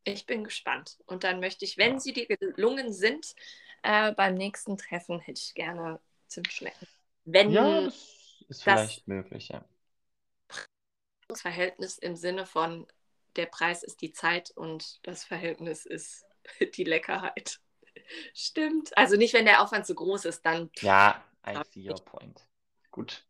[0.05, 0.97] Ich bin gespannt.
[1.05, 3.35] Und dann möchte ich, wenn sie dir gelungen sind,
[3.83, 5.99] äh, beim nächsten Treffen hätte ich gerne
[6.31, 6.87] Zimtschnecken.
[7.25, 7.95] Wenn Ja, das
[8.47, 9.63] ist das- vielleicht möglich, ja.
[11.27, 12.87] das Verhältnis im Sinne von
[13.35, 16.25] der Preis ist die Zeit und das Verhältnis ist
[16.75, 17.59] die Leckerheit.
[18.33, 18.97] Stimmt.
[18.97, 20.69] Also nicht, wenn der Aufwand zu groß ist, dann.
[20.81, 22.41] Ja, I see your point.
[22.91, 23.25] Gut.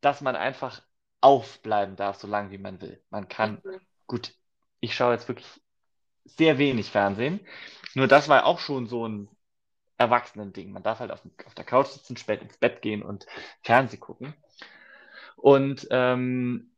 [0.00, 0.82] dass man einfach
[1.20, 3.02] aufbleiben darf, so lange wie man will.
[3.10, 3.80] Man kann, Mhm.
[4.06, 4.34] gut,
[4.80, 5.46] ich schaue jetzt wirklich
[6.36, 7.40] sehr wenig Fernsehen.
[7.94, 9.28] Nur das war auch schon so ein
[9.98, 10.72] Erwachsenen-Ding.
[10.72, 13.26] Man darf halt auf, auf der Couch sitzen, spät ins Bett gehen und
[13.62, 14.34] Fernsehen gucken.
[15.36, 16.70] Und ähm,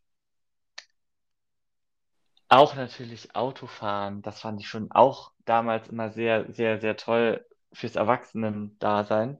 [2.48, 7.96] auch natürlich Autofahren, das fand ich schon auch damals immer sehr, sehr, sehr toll fürs
[7.96, 9.38] Erwachsenen-Dasein.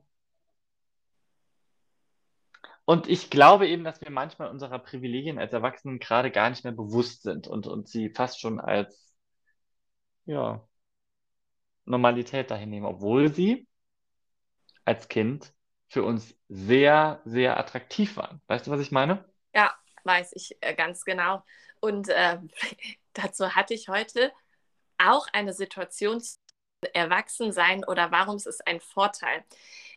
[2.84, 6.72] Und ich glaube eben, dass wir manchmal unserer Privilegien als Erwachsenen gerade gar nicht mehr
[6.72, 9.11] bewusst sind und, und sie fast schon als,
[10.24, 10.66] ja,
[11.84, 13.66] Normalität dahin nehmen, obwohl sie
[14.84, 15.52] als Kind
[15.88, 18.40] für uns sehr, sehr attraktiv waren.
[18.46, 19.24] Weißt du, was ich meine?
[19.54, 21.44] Ja, weiß ich äh, ganz genau.
[21.80, 22.38] Und äh,
[23.12, 24.32] dazu hatte ich heute
[24.98, 26.22] auch eine Situation
[26.94, 29.44] Erwachsensein oder warum es ist ein Vorteil.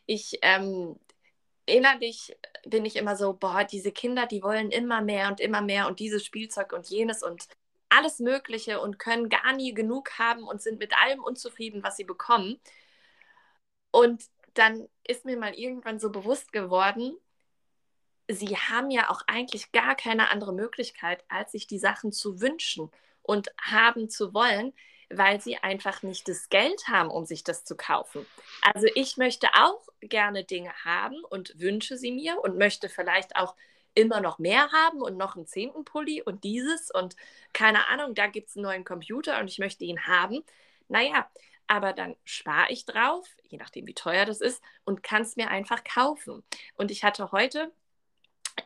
[0.05, 0.99] Ich ähm,
[1.65, 5.87] innerlich bin ich immer so, boah, diese Kinder, die wollen immer mehr und immer mehr
[5.87, 7.47] und dieses Spielzeug und jenes und
[7.89, 12.03] alles Mögliche und können gar nie genug haben und sind mit allem unzufrieden, was sie
[12.03, 12.59] bekommen.
[13.91, 17.17] Und dann ist mir mal irgendwann so bewusst geworden,
[18.27, 22.91] sie haben ja auch eigentlich gar keine andere Möglichkeit, als sich die Sachen zu wünschen
[23.21, 24.73] und haben zu wollen,
[25.09, 28.25] weil sie einfach nicht das Geld haben, um sich das zu kaufen.
[28.61, 33.55] Also ich möchte auch gerne Dinge haben und wünsche sie mir und möchte vielleicht auch
[33.95, 37.15] immer noch mehr haben und noch einen zehnten Pulli und dieses und
[37.53, 40.43] keine Ahnung, da gibt es einen neuen Computer und ich möchte ihn haben.
[40.87, 41.29] Naja,
[41.67, 45.49] aber dann spare ich drauf, je nachdem wie teuer das ist, und kann es mir
[45.49, 46.43] einfach kaufen.
[46.75, 47.71] Und ich hatte heute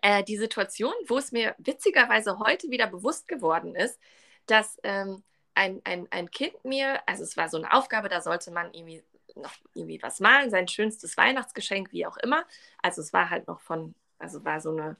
[0.02, 4.00] äh, die Situation, wo es mir witzigerweise heute wieder bewusst geworden ist,
[4.48, 5.24] dass ähm,
[5.56, 9.04] ein, ein, ein Kind mir, also es war so eine Aufgabe, da sollte man irgendwie
[9.36, 12.46] noch irgendwie was malen, sein schönstes Weihnachtsgeschenk, wie auch immer.
[12.82, 14.98] Also es war halt noch von, also war so eine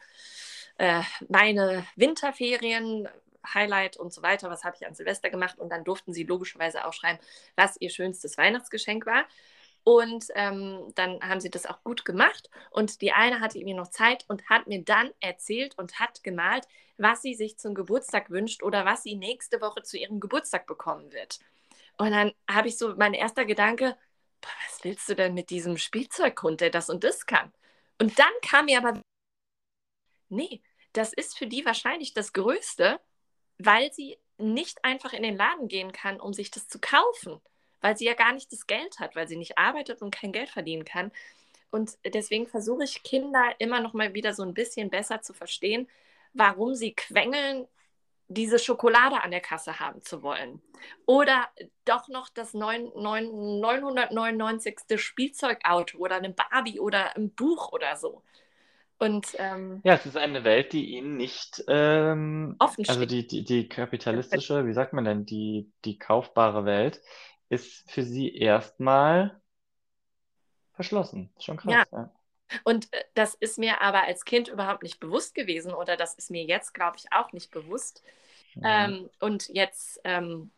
[0.78, 3.08] äh, meine Winterferien.
[3.54, 6.86] Highlight und so weiter, was habe ich an Silvester gemacht und dann durften sie logischerweise
[6.86, 7.20] auch schreiben,
[7.56, 9.26] was ihr schönstes Weihnachtsgeschenk war.
[9.84, 12.50] Und ähm, dann haben sie das auch gut gemacht.
[12.72, 16.68] Und die eine hatte irgendwie noch Zeit und hat mir dann erzählt und hat gemalt,
[16.98, 21.12] was sie sich zum Geburtstag wünscht oder was sie nächste Woche zu ihrem Geburtstag bekommen
[21.14, 21.40] wird.
[21.98, 23.98] Und dann habe ich so, mein erster Gedanke,
[24.42, 27.52] was willst du denn mit diesem Spielzeughund, der das und das kann?
[28.02, 29.02] Und dann kam mir aber,
[30.30, 30.62] nee,
[30.94, 33.00] das ist für die wahrscheinlich das Größte,
[33.58, 37.42] weil sie nicht einfach in den Laden gehen kann, um sich das zu kaufen.
[37.82, 40.50] weil sie ja gar nicht das Geld hat, weil sie nicht arbeitet und kein Geld
[40.50, 41.12] verdienen kann.
[41.72, 45.88] Und deswegen versuche ich Kinder immer noch mal wieder so ein bisschen besser zu verstehen,
[46.34, 47.68] warum sie quengeln,
[48.28, 50.62] diese Schokolade an der Kasse haben zu wollen.
[51.06, 51.50] Oder
[51.86, 54.78] doch noch das 9, 9, 999.
[54.98, 58.24] Spielzeugauto oder eine Barbie oder ein Buch oder so.
[59.00, 63.12] Und, ähm, ja, es ist eine Welt, die ihnen nicht, ähm, offen also steht.
[63.12, 67.02] die, die, die kapitalistische, wie sagt man denn, die, die kaufbare Welt
[67.48, 69.40] ist für sie erstmal
[70.74, 71.30] verschlossen.
[71.40, 72.12] Schon Ja, krass, ja.
[72.66, 76.30] und äh, das ist mir aber als Kind überhaupt nicht bewusst gewesen oder das ist
[76.30, 78.04] mir jetzt, glaube ich, auch nicht bewusst.
[78.56, 78.62] Mhm.
[78.66, 80.52] Ähm, und jetzt ähm,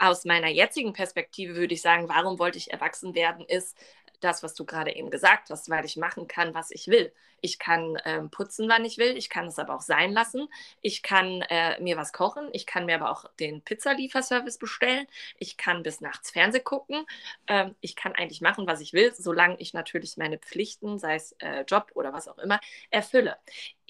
[0.00, 3.76] aus meiner jetzigen Perspektive würde ich sagen, warum wollte ich erwachsen werden, ist
[4.24, 7.12] das, was du gerade eben gesagt hast, weil ich machen kann, was ich will.
[7.40, 9.16] Ich kann ähm, putzen, wann ich will.
[9.16, 10.48] Ich kann es aber auch sein lassen.
[10.80, 12.48] Ich kann äh, mir was kochen.
[12.52, 15.06] Ich kann mir aber auch den Pizzalieferservice bestellen.
[15.38, 17.04] Ich kann bis nachts Fernsehen gucken.
[17.48, 21.32] Ähm, ich kann eigentlich machen, was ich will, solange ich natürlich meine Pflichten, sei es
[21.40, 23.36] äh, Job oder was auch immer, erfülle.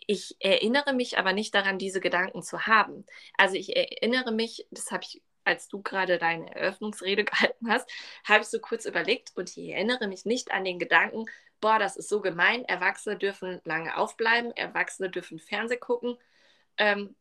[0.07, 3.05] Ich erinnere mich aber nicht daran, diese Gedanken zu haben.
[3.37, 7.91] Also ich erinnere mich, das habe ich, als du gerade deine Eröffnungsrede gehalten hast,
[8.25, 11.27] habe ich so kurz überlegt und ich erinnere mich nicht an den Gedanken,
[11.61, 16.17] boah, das ist so gemein, Erwachsene dürfen lange aufbleiben, Erwachsene dürfen Fernsehen gucken.
[16.79, 17.15] Ähm,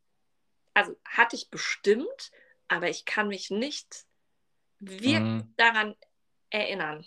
[0.73, 2.31] also hatte ich bestimmt,
[2.67, 4.05] aber ich kann mich nicht
[4.79, 5.53] wirklich Mhm.
[5.57, 5.95] daran
[6.51, 7.05] erinnern.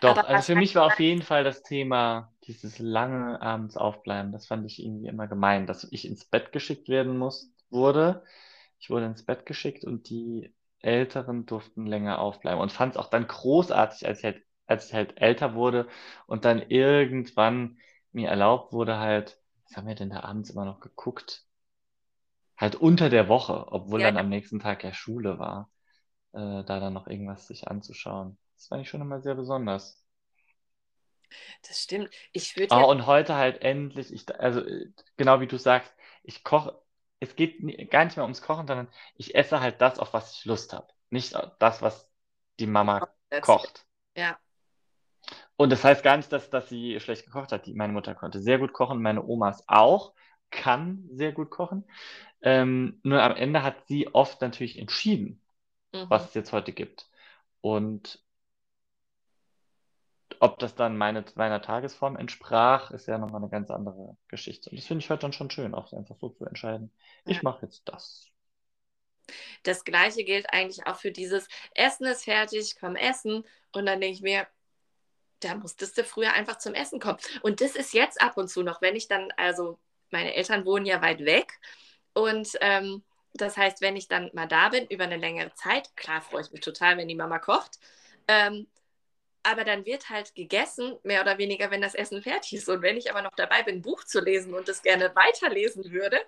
[0.00, 4.32] Doch, Aber also für mich war auf jeden Fall das Thema dieses lange abends aufbleiben.
[4.32, 8.24] Das fand ich irgendwie immer gemein, dass ich ins Bett geschickt werden muss, wurde.
[8.78, 13.10] Ich wurde ins Bett geschickt und die Älteren durften länger aufbleiben und fand es auch
[13.10, 15.88] dann großartig, als ich halt, als ich halt älter wurde
[16.26, 17.78] und dann irgendwann
[18.12, 21.44] mir erlaubt wurde, halt, was haben wir denn da abends immer noch geguckt?
[22.58, 25.70] Halt unter der Woche, obwohl ja, dann am nächsten Tag ja Schule war,
[26.32, 28.38] äh, da dann noch irgendwas sich anzuschauen.
[28.56, 30.04] Das fand ich schon immer sehr besonders.
[31.62, 32.10] das stimmt.
[32.32, 35.92] Ich würde Oh, jetzt, und heute halt endlich, ich, also äh, genau wie du sagst,
[36.24, 36.80] ich koche,
[37.28, 40.44] es geht gar nicht mehr ums Kochen, sondern ich esse halt das, auf was ich
[40.44, 40.88] Lust habe.
[41.10, 42.10] Nicht das, was
[42.58, 43.42] die Mama erzählen.
[43.42, 43.86] kocht.
[44.16, 44.38] ja,
[45.56, 47.66] Und das heißt gar nicht, dass, dass sie schlecht gekocht hat.
[47.66, 50.14] Die, meine Mutter konnte sehr gut kochen, meine Omas auch,
[50.50, 51.84] kann sehr gut kochen.
[52.42, 55.42] Ähm, nur am Ende hat sie oft natürlich entschieden,
[55.92, 56.28] was mhm.
[56.28, 57.08] es jetzt heute gibt.
[57.60, 58.20] Und
[60.40, 64.70] ob das dann meine, meiner Tagesform entsprach, ist ja nochmal eine ganz andere Geschichte.
[64.70, 66.92] Und das finde ich heute dann schon schön, auch einfach so zu entscheiden.
[67.24, 68.28] Ich mache jetzt das.
[69.62, 73.44] Das Gleiche gilt eigentlich auch für dieses Essen ist fertig, komm essen.
[73.72, 74.46] Und dann denke ich mir,
[75.40, 77.18] da musstest du früher einfach zum Essen kommen.
[77.42, 79.78] Und das ist jetzt ab und zu noch, wenn ich dann, also
[80.10, 81.58] meine Eltern wohnen ja weit weg.
[82.14, 83.02] Und ähm,
[83.34, 86.52] das heißt, wenn ich dann mal da bin über eine längere Zeit, klar freue ich
[86.52, 87.78] mich total, wenn die Mama kocht.
[88.28, 88.66] Ähm,
[89.46, 92.68] aber dann wird halt gegessen, mehr oder weniger, wenn das Essen fertig ist.
[92.68, 95.92] Und wenn ich aber noch dabei bin, ein Buch zu lesen und das gerne weiterlesen
[95.92, 96.18] würde,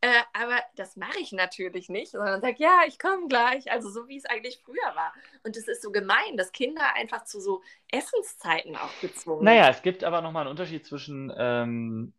[0.00, 3.70] äh, aber das mache ich natürlich nicht, sondern sage, ja, ich komme gleich.
[3.70, 5.14] Also so wie es eigentlich früher war.
[5.44, 9.82] Und es ist so gemein, dass Kinder einfach zu so Essenszeiten auch gezwungen Naja, es
[9.82, 12.12] gibt aber nochmal einen Unterschied zwischen, ähm,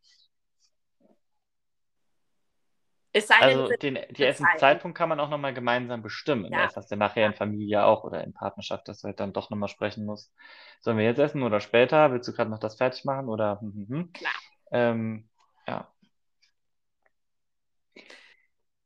[3.17, 4.23] Es sei denn, also den, die.
[4.23, 6.53] Essenszeitpunkt kann man auch nochmal gemeinsam bestimmen.
[6.53, 9.33] Ja, Das hast du nachher in Familie auch oder in Partnerschaft, dass du halt dann
[9.33, 10.33] doch nochmal sprechen musst.
[10.81, 12.11] Sollen wir jetzt essen oder später?
[12.11, 14.13] Willst du gerade noch das fertig machen oder hm, hm, hm?
[14.13, 14.41] klar.
[14.71, 15.29] Ähm,
[15.67, 15.91] ja.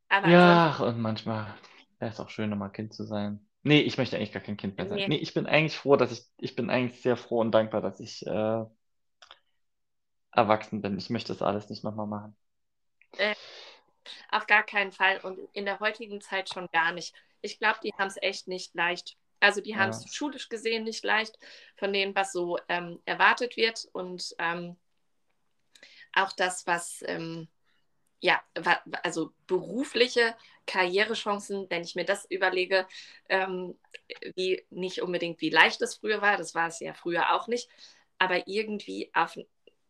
[0.09, 1.55] Aber Ja, ansonsten, und manchmal
[1.99, 3.39] wäre es auch schön, nochmal Kind zu sein.
[3.63, 5.01] Nee, ich möchte eigentlich gar kein Kind mehr sein.
[5.01, 7.81] nee, Nee, ich bin eigentlich froh, dass ich, ich bin eigentlich sehr froh und dankbar,
[7.81, 8.65] dass ich äh,
[10.33, 10.97] erwachsen bin.
[10.97, 12.35] Ich möchte das alles nicht nochmal machen.
[13.17, 13.35] äh,
[14.29, 15.19] auf gar keinen Fall.
[15.19, 17.13] Und in der heutigen Zeit schon gar nicht.
[17.41, 19.17] Ich glaube, die haben es echt nicht leicht.
[19.39, 21.39] Also die haben es schulisch gesehen nicht leicht
[21.75, 23.87] von dem, was so ähm, erwartet wird.
[23.91, 24.77] Und ähm,
[26.13, 27.47] auch das, was, ähm,
[28.19, 28.41] ja,
[29.01, 30.35] also berufliche
[30.67, 32.87] Karrierechancen, wenn ich mir das überlege,
[33.29, 33.77] ähm,
[34.35, 37.67] wie nicht unbedingt wie leicht es früher war, das war es ja früher auch nicht,
[38.19, 39.35] aber irgendwie auf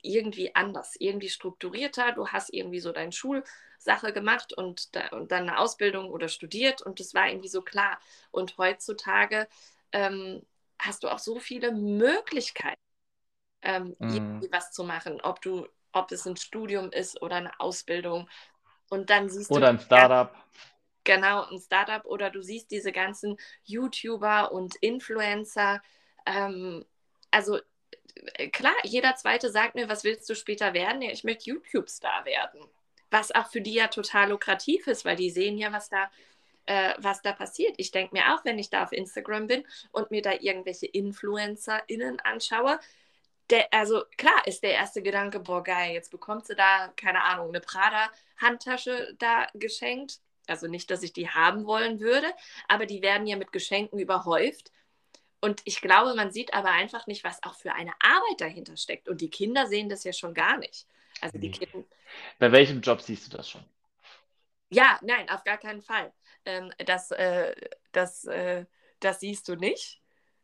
[0.03, 2.13] irgendwie anders, irgendwie strukturierter.
[2.13, 6.81] Du hast irgendwie so deine Schulsache gemacht und, da, und dann eine Ausbildung oder studiert
[6.81, 7.99] und das war irgendwie so klar.
[8.31, 9.47] Und heutzutage
[9.91, 10.41] ähm,
[10.79, 12.79] hast du auch so viele Möglichkeiten,
[13.63, 14.41] ähm, Mm.
[14.41, 18.29] irgendwie was zu machen, ob du, ob es ein Studium ist oder eine Ausbildung.
[18.89, 20.33] Und dann siehst du Oder ein Startup.
[21.03, 25.81] genau ein Startup oder du siehst diese ganzen YouTuber und Influencer.
[26.25, 26.85] Ähm,
[27.31, 27.59] also
[28.51, 31.01] klar, jeder zweite sagt mir, was willst du später werden?
[31.01, 32.61] Ja, ich möchte YouTube-Star werden.
[33.09, 36.09] Was auch für die ja total lukrativ ist, weil die sehen ja, was da
[36.65, 37.73] äh, was da passiert.
[37.77, 42.19] Ich denke mir auch, wenn ich da auf Instagram bin und mir da irgendwelche InfluencerInnen
[42.21, 42.79] anschaue,
[43.49, 47.49] der, also klar ist der erste Gedanke, boah, geil, jetzt bekommt sie da, keine Ahnung,
[47.49, 50.21] eine Prada-Handtasche da geschenkt.
[50.47, 52.27] Also nicht, dass ich die haben wollen würde,
[52.67, 54.71] aber die werden ja mit Geschenken überhäuft.
[55.41, 59.09] Und ich glaube, man sieht aber einfach nicht, was auch für eine Arbeit dahinter steckt.
[59.09, 60.85] Und die Kinder sehen das ja schon gar nicht.
[61.19, 61.83] Also die Kinder.
[62.39, 63.63] Bei welchem Job siehst du das schon?
[64.69, 66.13] Ja, nein, auf gar keinen Fall.
[66.45, 67.55] Ähm, das, äh,
[67.91, 68.65] das, äh,
[68.99, 69.99] das siehst du nicht.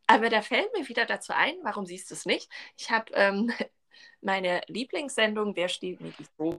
[0.08, 2.50] Aber da fällt mir wieder dazu ein, warum siehst du es nicht?
[2.76, 3.52] Ich habe ähm,
[4.22, 6.58] meine Lieblingssendung, Wer steht mir die so?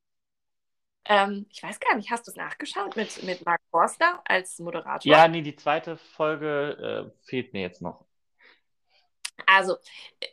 [1.06, 5.10] Ähm, ich weiß gar nicht, hast du es nachgeschaut mit, mit Mark Forster als Moderator?
[5.10, 8.07] Ja, nee, die zweite Folge äh, fehlt mir jetzt noch.
[9.46, 9.76] Also,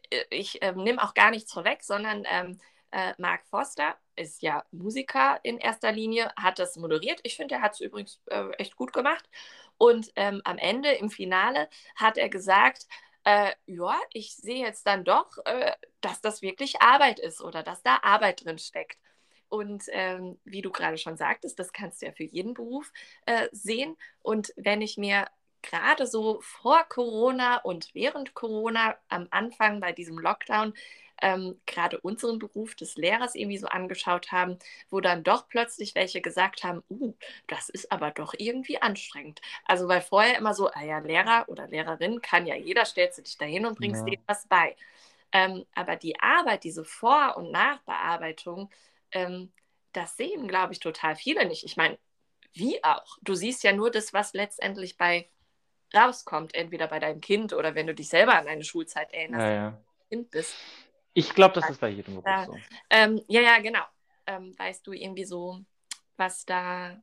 [0.10, 2.60] äh, ich äh, nehme auch gar nichts vorweg, sondern ähm,
[2.92, 7.20] äh, Mark Forster ist ja Musiker in erster Linie, hat das moderiert.
[7.24, 9.30] Ich finde, er hat es übrigens äh, echt gut gemacht.
[9.78, 12.88] Und ähm, am Ende, im Finale, hat er gesagt,
[13.26, 17.84] äh, ja, ich sehe jetzt dann doch, äh, dass das wirklich Arbeit ist oder dass
[17.84, 18.98] da Arbeit drin steckt.
[19.50, 22.92] Und ähm, wie du gerade schon sagtest, das kannst du ja für jeden Beruf
[23.26, 23.98] äh, sehen.
[24.22, 25.28] Und wenn ich mir
[25.66, 30.74] gerade so vor Corona und während Corona am Anfang bei diesem Lockdown
[31.22, 34.58] ähm, gerade unseren Beruf des Lehrers irgendwie so angeschaut haben,
[34.90, 37.14] wo dann doch plötzlich welche gesagt haben, uh,
[37.48, 39.42] das ist aber doch irgendwie anstrengend.
[39.66, 43.22] Also weil vorher immer so, ah ja, Lehrer oder Lehrerin kann ja jeder, stellst du
[43.24, 44.16] dich dahin und bringst ja.
[44.16, 44.76] dir was bei.
[45.32, 48.70] Ähm, aber die Arbeit, diese Vor- und Nachbearbeitung,
[49.12, 49.52] ähm,
[49.94, 51.64] das sehen, glaube ich, total viele nicht.
[51.64, 51.98] Ich meine,
[52.54, 53.18] wie auch?
[53.22, 55.30] Du siehst ja nur das, was letztendlich bei
[55.94, 59.54] rauskommt, entweder bei deinem Kind oder wenn du dich selber an eine Schulzeit erinnerst, ja,
[59.54, 59.82] ja.
[60.10, 60.56] Kind bist.
[61.14, 62.58] Ich glaube, das ist bei jedem Beruf so.
[62.90, 63.84] Ähm, ja, ja, genau.
[64.28, 65.62] Ähm, weißt du irgendwie so,
[66.18, 67.02] was da,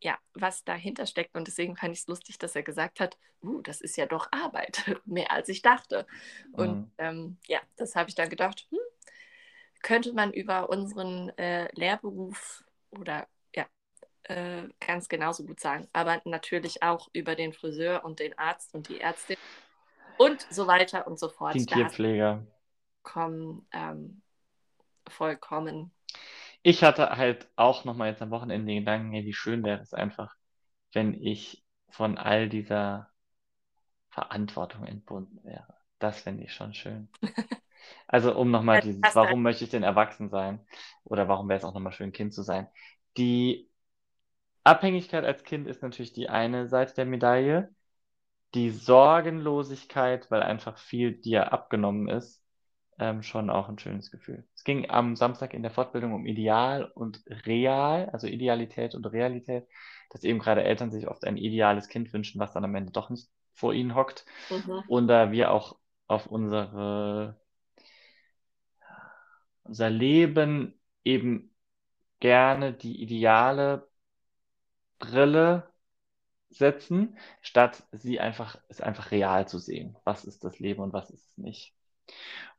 [0.00, 1.36] ja, was dahinter steckt.
[1.36, 4.28] Und deswegen fand ich es lustig, dass er gesagt hat, uh, das ist ja doch
[4.32, 6.06] Arbeit, mehr als ich dachte.
[6.52, 6.92] Und mhm.
[6.98, 8.78] ähm, ja, das habe ich dann gedacht, hm,
[9.82, 13.26] könnte man über unseren äh, Lehrberuf oder
[14.24, 15.88] äh, ganz genauso gut sagen.
[15.92, 19.36] Aber natürlich auch über den Friseur und den Arzt und die Ärztin
[20.18, 21.54] und so weiter und so fort.
[21.54, 22.46] Den Tierpfleger
[23.02, 24.22] vollkommen, ähm,
[25.08, 25.92] vollkommen.
[26.62, 29.94] Ich hatte halt auch nochmal jetzt am Wochenende den Gedanken, hey, wie schön wäre es
[29.94, 30.34] einfach,
[30.92, 33.10] wenn ich von all dieser
[34.10, 35.74] Verantwortung entbunden wäre.
[35.98, 37.08] Das fände ich schon schön.
[38.06, 40.60] Also um nochmal dieses, warum möchte ich denn erwachsen sein?
[41.02, 42.68] Oder warum wäre es auch nochmal schön, Kind zu sein?
[43.16, 43.69] Die
[44.64, 47.74] Abhängigkeit als Kind ist natürlich die eine Seite der Medaille.
[48.54, 52.42] Die Sorgenlosigkeit, weil einfach viel dir abgenommen ist,
[52.98, 54.44] ähm, schon auch ein schönes Gefühl.
[54.54, 59.66] Es ging am Samstag in der Fortbildung um Ideal und Real, also Idealität und Realität,
[60.10, 63.08] dass eben gerade Eltern sich oft ein ideales Kind wünschen, was dann am Ende doch
[63.08, 64.26] nicht vor ihnen hockt.
[64.50, 64.82] Mhm.
[64.88, 67.40] Und da wir auch auf unsere,
[69.62, 71.54] unser Leben eben
[72.18, 73.89] gerne die ideale
[75.00, 75.68] Brille
[76.50, 79.96] setzen, statt sie einfach, es einfach real zu sehen.
[80.04, 81.74] Was ist das Leben und was ist es nicht?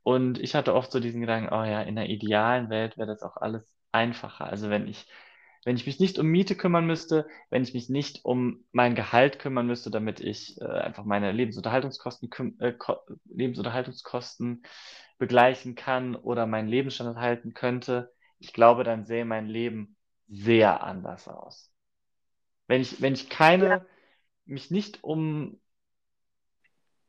[0.04, 3.24] Und ich hatte oft so diesen Gedanken, oh ja, in der idealen Welt wäre das
[3.24, 4.46] auch alles einfacher.
[4.46, 5.08] Also wenn ich,
[5.64, 9.40] wenn ich mich nicht um Miete kümmern müsste, wenn ich mich nicht um mein Gehalt
[9.40, 12.74] kümmern müsste, damit ich äh, einfach meine Lebensunterhaltungskosten, äh,
[13.26, 14.64] Lebensunterhaltungskosten
[15.20, 19.96] begleichen kann oder meinen Lebensstandard halten könnte, ich glaube, dann sähe mein Leben
[20.28, 21.71] sehr anders aus.
[22.72, 23.86] Wenn ich, wenn ich keine, ja.
[24.46, 25.60] mich nicht um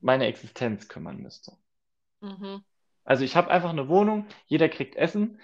[0.01, 1.53] meine Existenz kümmern müsste.
[2.21, 2.65] Mhm.
[3.05, 5.39] Also ich habe einfach eine Wohnung, jeder kriegt Essen,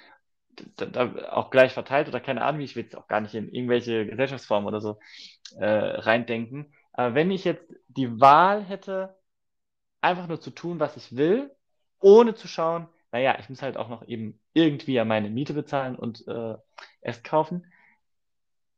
[0.74, 3.48] da, da auch gleich verteilt oder keine Ahnung, ich will jetzt auch gar nicht in
[3.48, 4.98] irgendwelche Gesellschaftsformen oder so
[5.56, 6.74] äh, reindenken.
[6.94, 9.16] Aber wenn ich jetzt die Wahl hätte,
[10.00, 11.54] einfach nur zu tun, was ich will,
[12.00, 15.94] ohne zu schauen, naja, ich muss halt auch noch eben irgendwie ja meine Miete bezahlen
[15.94, 16.56] und äh,
[17.02, 17.72] Essen kaufen,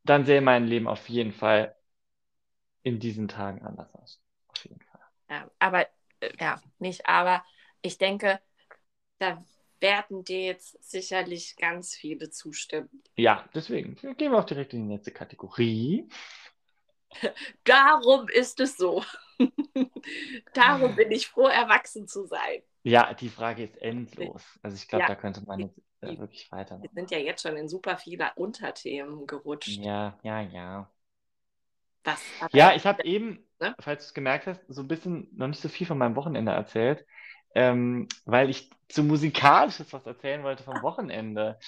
[0.03, 1.75] dann sähe mein Leben auf jeden Fall
[2.83, 4.21] in diesen Tagen anders aus.
[4.47, 5.01] Auf jeden Fall.
[5.29, 5.87] Ja, aber,
[6.19, 7.43] äh, ja, nicht aber.
[7.81, 8.39] Ich denke,
[9.19, 9.43] da
[9.79, 13.03] werden dir jetzt sicherlich ganz viele zustimmen.
[13.15, 16.07] Ja, deswegen gehen wir auch direkt in die nächste Kategorie.
[17.63, 19.03] Darum ist es so.
[20.53, 22.61] Darum bin ich froh, erwachsen zu sein.
[22.83, 24.43] Ja, die Frage ist endlos.
[24.61, 25.07] Also ich glaube, ja.
[25.07, 26.83] da könnte man jetzt äh, wirklich weitermachen.
[26.83, 29.77] Wir sind ja jetzt schon in super viele Unterthemen gerutscht.
[29.77, 30.89] Ja, ja, ja.
[32.03, 32.21] Was,
[32.51, 33.75] ja, ich habe eben, ne?
[33.79, 36.51] falls du es gemerkt hast, so ein bisschen noch nicht so viel von meinem Wochenende
[36.51, 37.05] erzählt
[37.55, 41.59] ähm, weil ich zu musikalisches was erzählen wollte vom Wochenende.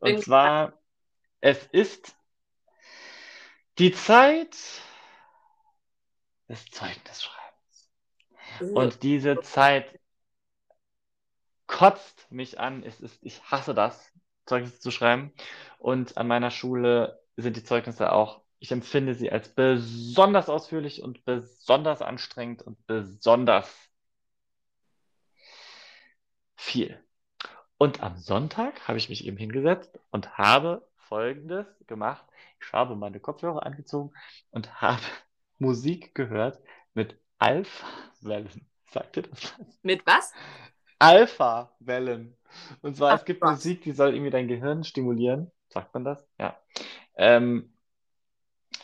[0.00, 0.74] Und zwar,
[1.40, 2.16] es ist
[3.78, 4.56] die Zeit
[6.48, 7.90] des Zeugnisschreibens.
[8.60, 9.98] Und diese Zeit
[11.72, 12.84] kotzt mich an.
[12.84, 14.12] Es ist, ich hasse das,
[14.46, 15.32] Zeugnisse zu schreiben.
[15.78, 21.24] Und an meiner Schule sind die Zeugnisse auch, ich empfinde sie als besonders ausführlich und
[21.24, 23.74] besonders anstrengend und besonders
[26.54, 27.02] viel.
[27.78, 32.24] Und am Sonntag habe ich mich eben hingesetzt und habe Folgendes gemacht.
[32.60, 34.12] Ich habe meine Kopfhörer angezogen
[34.50, 35.02] und habe
[35.58, 36.60] Musik gehört
[36.94, 38.68] mit Alpha-Wellen.
[38.92, 39.54] Sagt ihr das?
[39.82, 40.32] Mit was?
[41.02, 42.36] Alpha-Wellen.
[42.80, 43.52] Und zwar, Ach es gibt Gott.
[43.52, 45.50] Musik, die soll irgendwie dein Gehirn stimulieren.
[45.68, 46.26] Sagt man das?
[46.38, 46.58] Ja.
[47.16, 47.72] Ähm,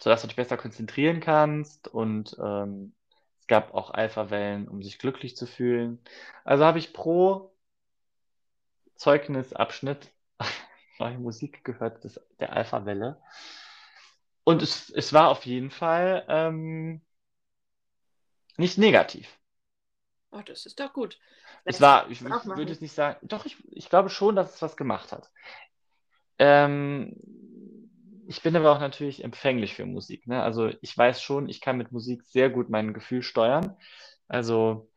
[0.00, 1.88] sodass du dich besser konzentrieren kannst.
[1.88, 2.94] Und ähm,
[3.40, 6.02] es gab auch Alpha-Wellen, um sich glücklich zu fühlen.
[6.44, 7.54] Also habe ich pro
[8.96, 10.10] Zeugnisabschnitt
[10.98, 13.22] neue Musik gehört, das, der Alpha-Welle.
[14.42, 17.00] Und es, es war auf jeden Fall ähm,
[18.56, 19.37] nicht negativ.
[20.30, 21.18] Oh, das ist doch gut.
[21.64, 24.54] Es Vielleicht war, ich, ich würde es nicht sagen, doch, ich, ich glaube schon, dass
[24.54, 25.30] es was gemacht hat.
[26.38, 27.14] Ähm,
[28.26, 30.42] ich bin aber auch natürlich empfänglich für Musik, ne?
[30.42, 33.76] Also ich weiß schon, ich kann mit Musik sehr gut mein Gefühl steuern.
[34.28, 34.90] Also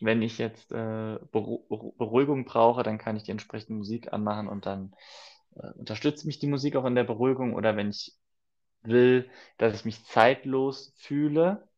[0.00, 4.48] wenn ich jetzt äh, Beru Beru- Beruhigung brauche, dann kann ich die entsprechende Musik anmachen
[4.48, 4.94] und dann
[5.56, 7.54] äh, unterstützt mich die Musik auch in der Beruhigung.
[7.54, 8.14] Oder wenn ich
[8.82, 11.68] will, dass ich mich zeitlos fühle,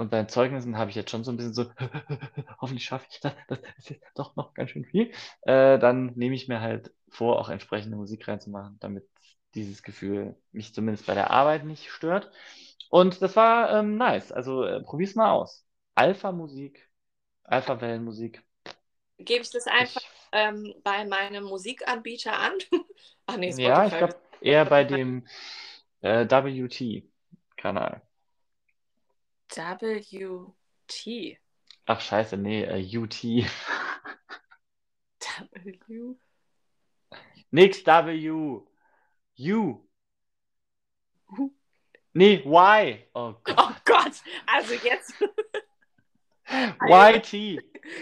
[0.00, 1.66] und bei den Zeugnissen habe ich jetzt schon so ein bisschen so,
[2.60, 5.12] hoffentlich schaffe ich das, das ist jetzt doch noch ganz schön viel.
[5.42, 9.08] Äh, dann nehme ich mir halt vor, auch entsprechende Musik reinzumachen, damit
[9.54, 12.30] dieses Gefühl mich zumindest bei der Arbeit nicht stört.
[12.90, 14.32] Und das war ähm, nice.
[14.32, 15.66] Also äh, probier's mal aus.
[15.94, 16.88] Alpha-Musik,
[17.44, 18.42] Alpha-Wellenmusik.
[19.18, 22.52] Gebe ich das einfach Ich, ähm, bei meinem Musikanbieter an?
[23.26, 23.98] Ach nee, ja, ich Spotify.
[23.98, 25.26] glaube eher bei dem
[26.02, 28.02] äh, WT-Kanal.
[29.56, 31.38] WT.
[31.86, 33.22] Ach scheiße, nee, äh, UT.
[35.54, 36.14] W.
[37.50, 38.62] Nix W.
[39.38, 39.80] U.
[42.12, 42.98] Nee, Y.
[43.14, 43.56] Oh Gott.
[43.56, 44.12] Oh Gott,
[44.46, 45.14] also jetzt,
[46.82, 47.32] YT.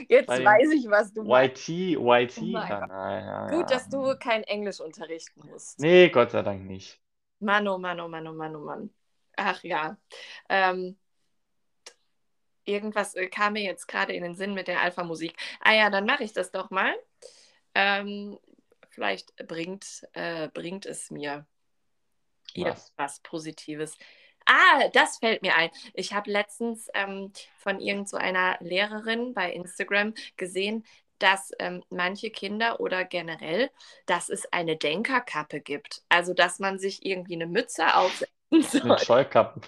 [0.08, 1.68] jetzt dem weiß ich, was du meinst.
[1.68, 3.20] YT, Oh mein YT-Kanal.
[3.20, 3.76] Ja, Gut, ja.
[3.76, 5.78] dass du kein Englisch unterrichten musst.
[5.78, 7.00] Nee, Gott sei Dank nicht.
[7.40, 8.90] Mann, oh Mann, oh Mann, oh Mann, oh Mann.
[9.36, 9.96] Ach ja.
[10.48, 10.98] Ähm,
[12.68, 15.34] irgendwas äh, kam mir jetzt gerade in den Sinn mit der Alpha-Musik.
[15.60, 16.94] Ah ja, dann mache ich das doch mal.
[17.74, 18.38] Ähm,
[18.90, 21.46] vielleicht bringt, äh, bringt es mir
[22.54, 22.88] Was?
[22.88, 23.96] irgendwas Positives.
[24.46, 25.70] Ah, das fällt mir ein.
[25.94, 30.84] Ich habe letztens ähm, von irgend so einer Lehrerin bei Instagram gesehen,
[31.18, 33.70] dass ähm, manche Kinder oder generell,
[34.06, 36.02] dass es eine Denkerkappe gibt.
[36.08, 38.84] Also, dass man sich irgendwie eine Mütze aufsetzen soll.
[38.84, 39.62] Mit Scheukappen.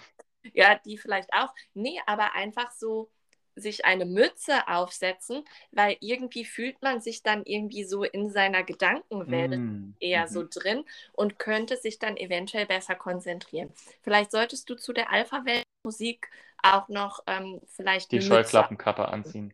[0.55, 1.55] Ja, die vielleicht auch.
[1.75, 3.11] Nee, aber einfach so
[3.57, 9.51] sich eine Mütze aufsetzen, weil irgendwie fühlt man sich dann irgendwie so in seiner Gedankenwelt
[9.51, 10.29] Mm, eher mhm.
[10.29, 13.73] so drin und könnte sich dann eventuell besser konzentrieren.
[14.03, 16.31] Vielleicht solltest du zu der Alpha-Welt-Musik
[16.63, 18.23] auch noch ähm, vielleicht Die.
[18.23, 19.53] Scheuklappenkappe anziehen.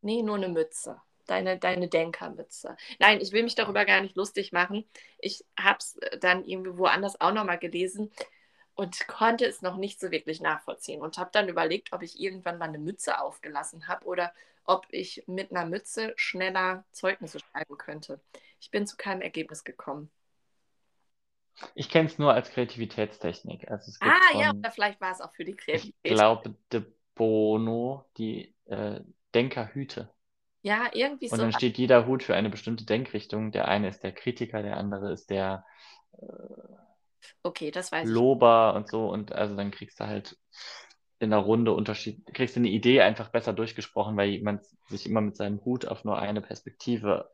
[0.00, 1.00] Nee, nur eine Mütze.
[1.26, 2.76] Deine, deine Denkermütze.
[3.00, 4.84] Nein, ich will mich darüber gar nicht lustig machen.
[5.18, 8.12] Ich habe es dann irgendwie woanders auch nochmal gelesen
[8.76, 12.58] und konnte es noch nicht so wirklich nachvollziehen und habe dann überlegt, ob ich irgendwann
[12.58, 14.32] mal eine Mütze aufgelassen habe oder
[14.64, 18.20] ob ich mit einer Mütze schneller Zeugnisse schreiben könnte.
[18.60, 20.10] Ich bin zu keinem Ergebnis gekommen.
[21.76, 23.70] Ich kenne es nur als Kreativitätstechnik.
[23.70, 26.02] Also es gibt Ah ja, von, oder vielleicht war es auch für die ich Kreativität.
[26.04, 26.82] glaube, De
[27.14, 29.00] Bono die äh,
[29.34, 30.12] Denkerhüte.
[30.62, 31.42] Ja, irgendwie Und so.
[31.42, 33.52] dann steht jeder Hut für eine bestimmte Denkrichtung.
[33.52, 35.64] Der eine ist der Kritiker, der andere ist der
[37.42, 38.14] Okay, das weiß ich.
[38.14, 39.08] Lober und so.
[39.10, 40.38] Und also dann kriegst du halt
[41.18, 45.20] in der Runde Unterschied, kriegst du eine Idee einfach besser durchgesprochen, weil jemand sich immer
[45.22, 47.30] mit seinem Hut auf nur eine Perspektive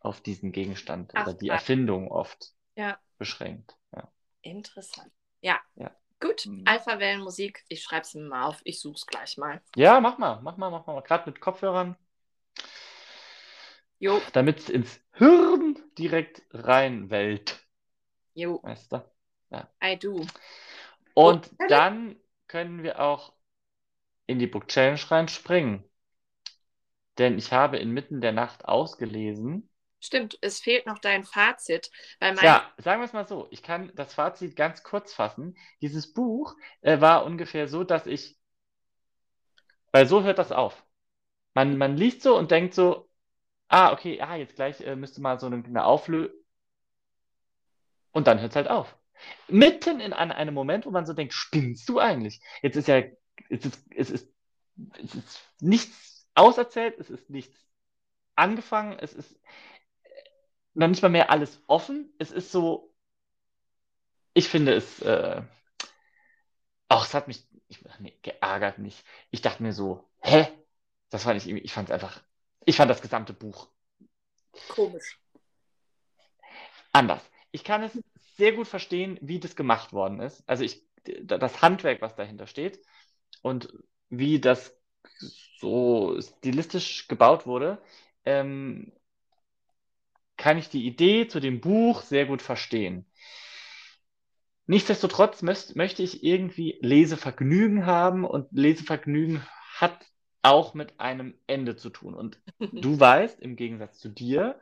[0.00, 1.62] auf diesen Gegenstand Ach, oder die krass.
[1.62, 3.76] Erfindung oft Ja, beschränkt.
[3.94, 4.10] Ja.
[4.42, 5.12] interessant.
[5.40, 5.90] Ja, Ja.
[6.20, 6.46] gut.
[6.46, 6.64] Mhm.
[6.64, 8.60] Alpha-Wellenmusik, ich schreibe es mir mal auf.
[8.64, 9.62] Ich suche es gleich mal.
[9.76, 11.00] ja, mach mal, mach mal, mach mal.
[11.02, 11.96] Gerade mit Kopfhörern,
[14.00, 17.60] Jo, damit es ins Hirn direkt reinwellt.
[18.38, 19.04] Jo, Weißt du?
[19.82, 20.26] I do.
[21.14, 22.16] Und Book dann
[22.46, 23.32] können wir auch
[24.26, 25.84] in die Book Challenge reinspringen.
[27.18, 29.68] Denn ich habe inmitten der Nacht ausgelesen.
[30.00, 31.90] Stimmt, es fehlt noch dein Fazit.
[32.20, 33.48] Weil mein, Ja, sagen wir es mal so.
[33.50, 35.56] Ich kann das Fazit ganz kurz fassen.
[35.80, 38.38] Dieses Buch äh, war ungefähr so, dass ich,
[39.90, 40.84] weil so hört das auf.
[41.54, 43.10] Man, man liest so und denkt so,
[43.66, 46.32] ah, okay, ah, jetzt gleich äh, müsste mal so eine, eine Auflösung.
[48.18, 48.96] Und dann hört es halt auf.
[49.46, 52.40] Mitten in an einem Moment, wo man so denkt, spinnst du eigentlich?
[52.62, 53.04] Jetzt ist ja,
[53.48, 54.28] es ist, es ist,
[55.00, 57.56] es ist nichts auserzählt, es ist nichts
[58.34, 59.38] angefangen, es ist
[60.74, 62.12] noch nicht mal mehr alles offen.
[62.18, 62.92] Es ist so,
[64.34, 65.40] ich finde es, äh,
[66.88, 69.04] auch es hat mich, ich, nee, geärgert nicht.
[69.30, 70.48] Ich dachte mir so, hä?
[71.10, 72.20] Das fand ich ich fand es einfach,
[72.64, 73.68] ich fand das gesamte Buch
[74.66, 75.20] Komisch.
[76.92, 77.22] anders.
[77.50, 77.98] Ich kann es
[78.38, 80.42] sehr gut verstehen, wie das gemacht worden ist.
[80.48, 80.82] Also ich,
[81.24, 82.80] das Handwerk, was dahinter steht
[83.42, 83.72] und
[84.08, 84.74] wie das
[85.58, 87.82] so stilistisch gebaut wurde,
[88.24, 88.92] ähm,
[90.36, 93.04] kann ich die Idee zu dem Buch sehr gut verstehen.
[94.66, 99.98] Nichtsdestotrotz möcht, möchte ich irgendwie Lesevergnügen haben und Lesevergnügen hat
[100.42, 102.14] auch mit einem Ende zu tun.
[102.14, 104.60] Und du weißt, im Gegensatz zu dir,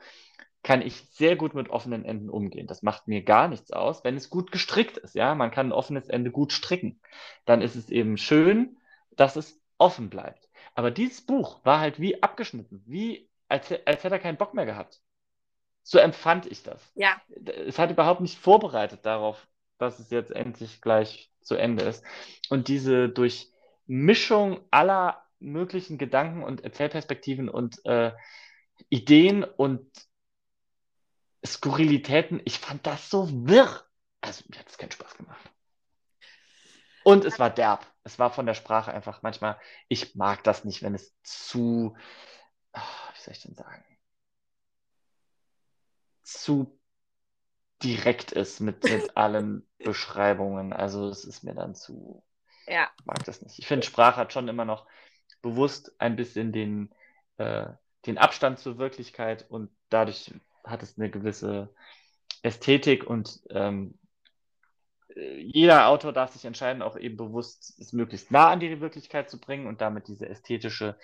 [0.67, 2.67] kann ich sehr gut mit offenen Enden umgehen.
[2.67, 5.15] Das macht mir gar nichts aus, wenn es gut gestrickt ist.
[5.15, 7.01] Ja, man kann ein offenes Ende gut stricken.
[7.45, 8.77] Dann ist es eben schön,
[9.13, 10.49] dass es offen bleibt.
[10.75, 14.67] Aber dieses Buch war halt wie abgeschnitten, wie als, als hätte er keinen Bock mehr
[14.67, 15.01] gehabt.
[15.85, 16.83] So empfand ich das.
[16.97, 17.23] Ja.
[17.47, 19.47] Es hat überhaupt nicht vorbereitet darauf,
[19.79, 22.03] dass es jetzt endlich gleich zu Ende ist.
[22.49, 28.11] Und diese Durchmischung aller möglichen Gedanken und Erzählperspektiven und äh,
[28.89, 29.89] Ideen und
[31.47, 33.85] Skurrilitäten, ich fand das so wirr.
[34.21, 35.51] Also mir hat es keinen Spaß gemacht.
[37.05, 37.87] Und es war derb.
[38.03, 41.97] Es war von der Sprache einfach manchmal, ich mag das nicht, wenn es zu,
[42.73, 42.83] ah,
[43.15, 43.85] wie soll ich denn sagen,
[46.23, 46.79] zu
[47.83, 50.73] direkt ist mit, mit allen Beschreibungen.
[50.73, 52.25] Also es ist mir dann zu,
[52.67, 52.91] Ja.
[52.99, 53.59] ich mag das nicht.
[53.59, 54.87] Ich finde, Sprache hat schon immer noch
[55.43, 56.93] bewusst ein bisschen den,
[57.37, 57.69] äh,
[58.07, 60.33] den Abstand zur Wirklichkeit und dadurch
[60.67, 61.75] hat es eine gewisse
[62.43, 63.99] Ästhetik und ähm,
[65.15, 69.31] äh, jeder Autor darf sich entscheiden, auch eben bewusst es möglichst nah an die Wirklichkeit
[69.31, 70.99] zu bringen und damit diese ästhetische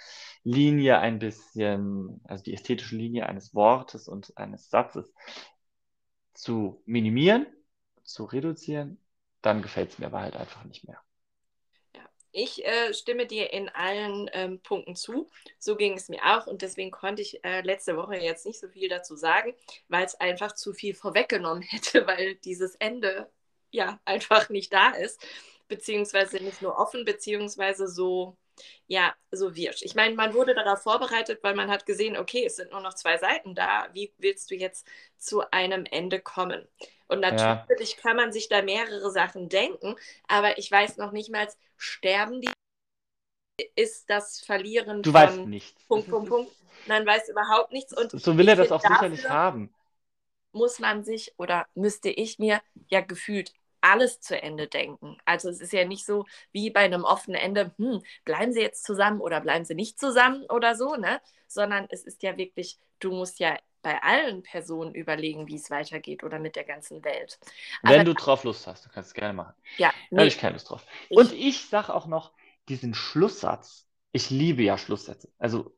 [0.45, 5.13] Linie ein bisschen, also die ästhetische Linie eines Wortes und eines Satzes
[6.35, 7.47] zu minimieren,
[8.05, 8.99] zu reduzieren,
[9.43, 11.01] dann gefällt es mir aber halt einfach nicht mehr.
[12.33, 15.29] Ich äh, stimme dir in allen ähm, Punkten zu.
[15.59, 18.69] So ging es mir auch und deswegen konnte ich äh, letzte Woche jetzt nicht so
[18.69, 19.55] viel dazu sagen,
[19.89, 23.31] weil es einfach zu viel vorweggenommen hätte, weil dieses Ende
[23.71, 25.21] ja einfach nicht da ist,
[25.69, 28.37] beziehungsweise nicht nur offen, beziehungsweise so
[28.87, 29.83] ja, so wirsch.
[29.83, 32.95] Ich meine, man wurde darauf vorbereitet, weil man hat gesehen, okay, es sind nur noch
[32.95, 33.89] zwei Seiten da.
[33.93, 34.87] Wie willst du jetzt
[35.19, 36.69] zu einem Ende kommen?
[37.13, 38.01] Und natürlich ja.
[38.01, 39.97] kann man sich da mehrere Sachen denken,
[40.29, 41.47] aber ich weiß noch nicht mal,
[41.77, 42.51] sterben die?
[43.77, 45.85] Ist das Verlieren du von weißt nichts.
[45.85, 46.53] Punkt, Punkt, Punkt.
[46.87, 47.97] Man weiß überhaupt nichts.
[47.97, 49.73] Und so will er das auch sicherlich haben.
[50.53, 53.53] Muss man sich oder müsste ich mir ja gefühlt
[53.83, 55.19] alles zu Ende denken.
[55.25, 58.85] Also es ist ja nicht so wie bei einem offenen Ende, hm, bleiben sie jetzt
[58.85, 61.21] zusammen oder bleiben sie nicht zusammen oder so, ne?
[61.47, 66.23] Sondern es ist ja wirklich, du musst ja bei allen Personen überlegen, wie es weitergeht
[66.25, 67.39] oder mit der ganzen Welt.
[67.83, 69.55] Wenn Aber, du drauf Lust hast, du kannst es gerne machen.
[69.77, 70.87] Ja, nee, habe ich keine Lust drauf.
[71.09, 72.33] Ich, Und ich sage auch noch
[72.69, 73.89] diesen Schlusssatz.
[74.13, 75.29] Ich liebe ja Schlusssätze.
[75.39, 75.77] Also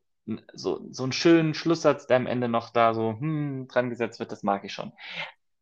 [0.53, 4.31] so, so einen schönen Schlusssatz, der am Ende noch da so hm, dran gesetzt wird,
[4.31, 4.91] das mag ich schon.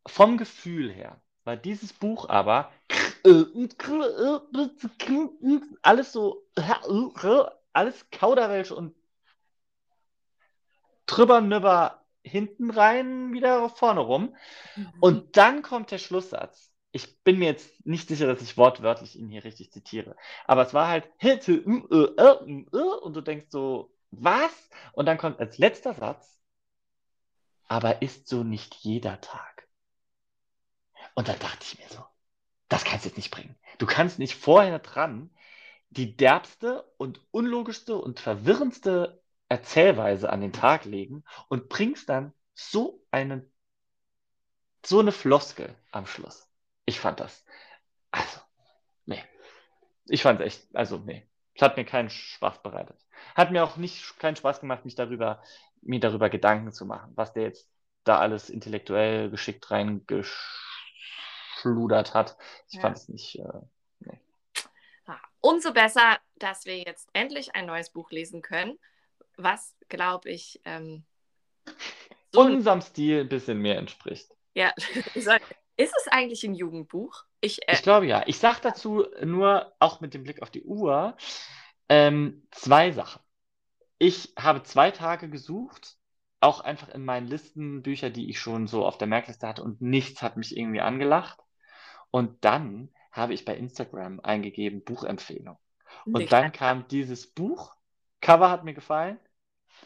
[0.06, 2.70] Vom Gefühl her war dieses Buch aber
[5.82, 6.46] alles so,
[7.72, 8.94] alles Kauderwelsch und
[11.06, 14.34] drüber nüber hinten rein wieder vorne rum.
[14.76, 14.92] Mhm.
[15.00, 16.70] Und dann kommt der Schlusssatz.
[16.92, 20.16] Ich bin mir jetzt nicht sicher, dass ich wortwörtlich ihn hier richtig zitiere.
[20.46, 24.70] Aber es war halt und du denkst so, was?
[24.92, 26.38] Und dann kommt als letzter Satz,
[27.66, 29.63] aber ist so nicht jeder Tag.
[31.14, 32.04] Und dann dachte ich mir so,
[32.68, 33.56] das kannst du jetzt nicht bringen.
[33.78, 35.30] Du kannst nicht vorher dran
[35.90, 43.04] die derbste und unlogischste und verwirrendste Erzählweise an den Tag legen und bringst dann so
[43.10, 43.52] einen,
[44.84, 46.48] so eine Floskel am Schluss.
[46.84, 47.44] Ich fand das,
[48.10, 48.40] also,
[49.06, 49.22] nee.
[50.06, 51.28] Ich fand es echt, also, nee.
[51.54, 52.98] Es hat mir keinen Spaß bereitet.
[53.36, 55.42] Hat mir auch nicht keinen Spaß gemacht, mich darüber,
[55.82, 57.70] mir darüber Gedanken zu machen, was der jetzt
[58.02, 60.63] da alles intellektuell geschickt reingesch
[61.54, 62.36] geschludert hat.
[62.68, 62.80] Ich ja.
[62.80, 63.38] fand es nicht.
[63.38, 63.60] Äh,
[64.00, 64.20] nee.
[65.40, 68.78] Umso besser, dass wir jetzt endlich ein neues Buch lesen können,
[69.36, 71.04] was, glaube ich, ähm,
[72.32, 74.30] so unserem Stil ein bisschen mehr entspricht.
[74.54, 74.72] Ja,
[75.14, 75.26] ist
[75.76, 77.24] es eigentlich ein Jugendbuch?
[77.40, 78.22] Ich, äh, ich glaube ja.
[78.26, 81.16] Ich sage dazu nur, auch mit dem Blick auf die Uhr,
[81.88, 83.20] ähm, zwei Sachen.
[83.98, 85.96] Ich habe zwei Tage gesucht
[86.44, 89.80] auch einfach in meinen Listen Bücher, die ich schon so auf der Merkliste hatte und
[89.80, 91.40] nichts hat mich irgendwie angelacht.
[92.14, 95.58] Und dann habe ich bei Instagram eingegeben Buchempfehlung.
[96.04, 97.74] Und dann kam dieses Buch.
[98.20, 99.18] Cover hat mir gefallen.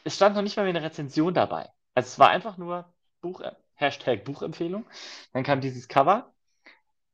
[0.04, 1.70] Es stand noch nicht mal eine Rezension dabei.
[1.94, 3.40] Also es war einfach nur Buch,
[3.76, 4.84] Hashtag Buchempfehlung.
[5.32, 6.34] Dann kam dieses Cover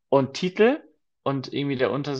[0.08, 0.82] und Titel
[1.22, 2.18] und irgendwie der Unter...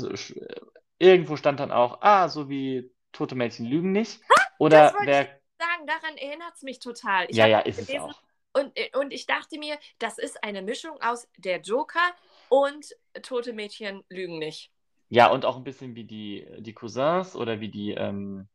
[1.01, 4.21] Irgendwo stand dann auch, ah, so wie Tote Mädchen lügen nicht.
[4.61, 5.41] Oder das wollte wer...
[5.59, 7.27] sagen, daran erinnert es mich total.
[7.29, 8.23] Ich Ja, ja, ist es auch.
[8.53, 12.15] Und, und ich dachte mir, das ist eine Mischung aus der Joker
[12.49, 12.87] und
[13.23, 14.71] Tote Mädchen lügen nicht.
[15.09, 18.49] Ja, und auch ein bisschen wie die, die Cousins oder wie die, ähm,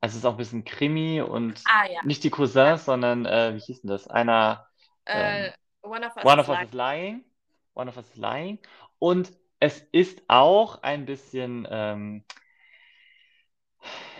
[0.00, 2.00] also es ist auch ein bisschen Krimi und Ah ja.
[2.00, 4.06] nicht die Cousins, sondern äh, wie hieß denn das?
[4.08, 4.66] Einer,
[5.04, 6.68] Äh, ähm, One of Us One is of Us Lying.
[6.68, 7.24] is Lying.
[7.74, 8.58] One of Us is Lying.
[8.98, 12.24] Und es ist auch ein bisschen, ähm,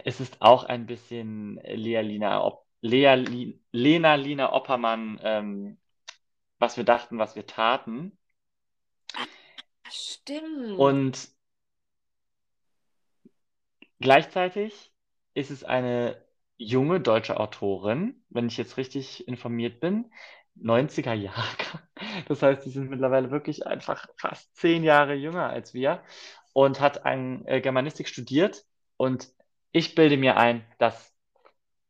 [0.05, 5.79] es ist auch ein bisschen Lea Lina, Op Lea Li Lena Lina Oppermann, ähm,
[6.59, 8.16] was wir dachten, was wir taten.
[9.91, 10.79] Stimmt.
[10.79, 11.29] Und
[14.01, 14.93] gleichzeitig
[15.35, 16.25] ist es eine
[16.57, 20.11] junge deutsche Autorin, wenn ich jetzt richtig informiert bin,
[20.57, 21.47] 90er Jahre.
[22.29, 26.03] Das heißt, sie sind mittlerweile wirklich einfach fast zehn Jahre jünger als wir
[26.55, 28.65] und hat ein, äh, Germanistik studiert.
[28.97, 29.29] Und
[29.73, 31.15] ich bilde mir ein, das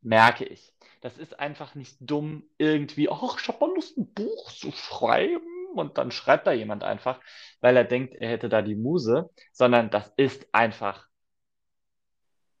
[0.01, 0.73] merke ich.
[1.01, 5.56] Das ist einfach nicht dumm irgendwie, ach, ich habe mal Lust, ein Buch zu schreiben.
[5.79, 7.19] Und dann schreibt da jemand einfach,
[7.61, 11.07] weil er denkt, er hätte da die Muse, sondern das ist einfach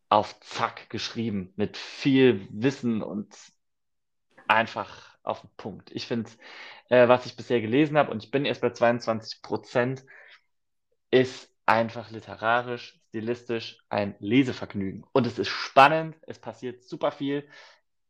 [0.09, 3.35] auf Zack geschrieben, mit viel Wissen und
[4.47, 5.91] einfach auf den Punkt.
[5.91, 6.29] Ich finde,
[6.89, 10.05] äh, was ich bisher gelesen habe, und ich bin erst bei 22 Prozent,
[11.11, 15.05] ist einfach literarisch, stilistisch ein Lesevergnügen.
[15.11, 17.47] Und es ist spannend, es passiert super viel.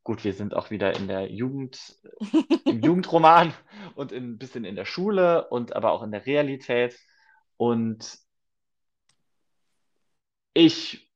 [0.08, 1.98] Gut, wir sind auch wieder in der Jugend,
[2.66, 3.54] im Jugendroman
[3.96, 6.98] und ein bisschen in der Schule und aber auch in der Realität.
[7.58, 8.18] Und
[10.54, 11.12] ich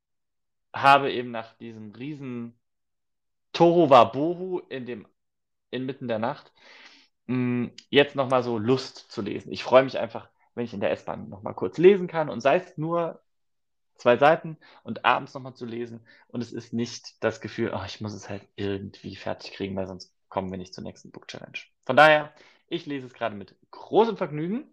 [0.75, 2.59] habe eben nach diesem riesen
[3.53, 5.07] Tohuwabohu in dem
[5.69, 6.51] inmitten der Nacht
[7.27, 9.53] mh, jetzt nochmal so Lust zu lesen.
[9.53, 12.57] Ich freue mich einfach, wenn ich in der S-Bahn nochmal kurz lesen kann und sei
[12.57, 13.21] es nur
[14.01, 16.01] zwei Seiten und abends nochmal zu lesen.
[16.27, 19.87] Und es ist nicht das Gefühl, oh, ich muss es halt irgendwie fertig kriegen, weil
[19.87, 21.57] sonst kommen wir nicht zur nächsten Book Challenge.
[21.85, 22.33] Von daher,
[22.67, 24.65] ich lese es gerade mit großem Vergnügen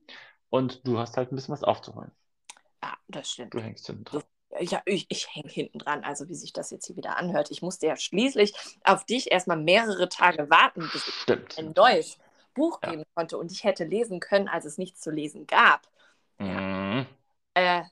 [0.51, 2.11] und du hast halt ein bisschen was aufzuholen.
[2.83, 3.55] Ja, das stimmt.
[3.55, 4.22] Du hängst hinten dran.
[4.61, 7.51] Ja, ich, ich hänge hinten dran, also wie sich das jetzt hier wieder anhört.
[7.51, 11.59] Ich musste ja schließlich auf dich erstmal mehrere Tage warten, bis ich Stimmt.
[11.59, 12.18] ein neues
[12.55, 12.91] Buch Ja.
[12.91, 15.87] geben konnte und ich hätte lesen können, als es nichts zu lesen gab.
[16.41, 17.07] Mhm.
[17.55, 17.91] Äh, ja,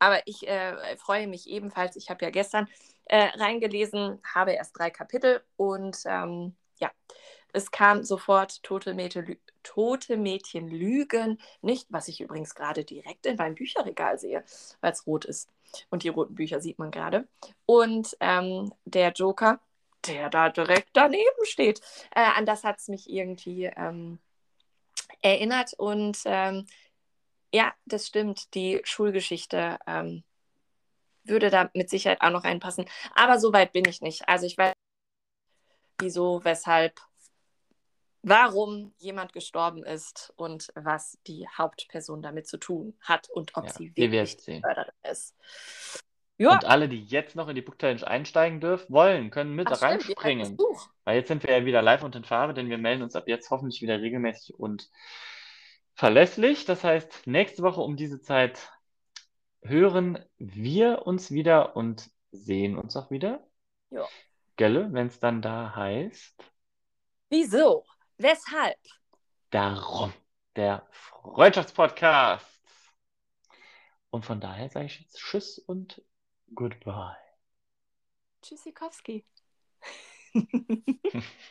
[0.00, 1.94] aber ich äh, freue mich ebenfalls.
[1.94, 2.66] Ich habe ja gestern
[3.04, 6.90] äh, reingelesen, habe erst drei Kapitel und ähm, ja,
[7.52, 11.38] es kam sofort Tote Mädchen, Tote Mädchen lügen.
[11.62, 14.44] Nicht, was ich übrigens gerade direkt in meinem Bücherregal sehe,
[14.80, 15.50] weil es rot ist.
[15.90, 17.28] Und die roten Bücher sieht man gerade.
[17.66, 19.60] Und ähm, der Joker,
[20.06, 21.80] der da direkt daneben steht.
[22.14, 24.18] Äh, an das hat es mich irgendwie ähm,
[25.22, 25.74] erinnert.
[25.76, 26.66] Und ähm,
[27.52, 28.54] ja, das stimmt.
[28.54, 30.24] Die Schulgeschichte ähm,
[31.24, 32.86] würde da mit Sicherheit auch noch reinpassen.
[33.14, 34.28] Aber so weit bin ich nicht.
[34.28, 34.72] Also ich weiß,
[36.00, 37.00] wieso, weshalb,
[38.22, 43.72] warum jemand gestorben ist und was die Hauptperson damit zu tun hat und ob Ja,
[43.72, 44.60] sie wirklich.
[44.62, 45.36] Mörderin ist.
[46.38, 49.68] Ja, Und alle, die jetzt noch in die Book Challenge einsteigen dürfen, wollen, können mit
[49.68, 50.56] ach stimmt, reinspringen.
[50.56, 50.88] Buch.
[51.04, 53.28] Weil jetzt sind wir ja wieder live und in Farbe, denn wir melden uns ab
[53.28, 54.88] jetzt hoffentlich wieder regelmäßig und
[55.94, 56.64] verlässlich.
[56.64, 58.70] Das heißt, nächste Woche um diese Zeit
[59.62, 63.46] hören wir uns wieder und sehen uns auch wieder.
[63.90, 64.06] Ja.
[64.56, 66.44] Gelle, wenn es dann da heißt,
[67.30, 67.86] Wieso?
[68.18, 68.76] Weshalb?
[69.50, 70.12] darum,
[70.56, 72.46] der Freundschaftspodcast.
[74.10, 76.02] Und von daher sage ich jetzt Tschüss und
[76.54, 77.16] Goodbye.
[78.42, 79.24] Tschüssikowski.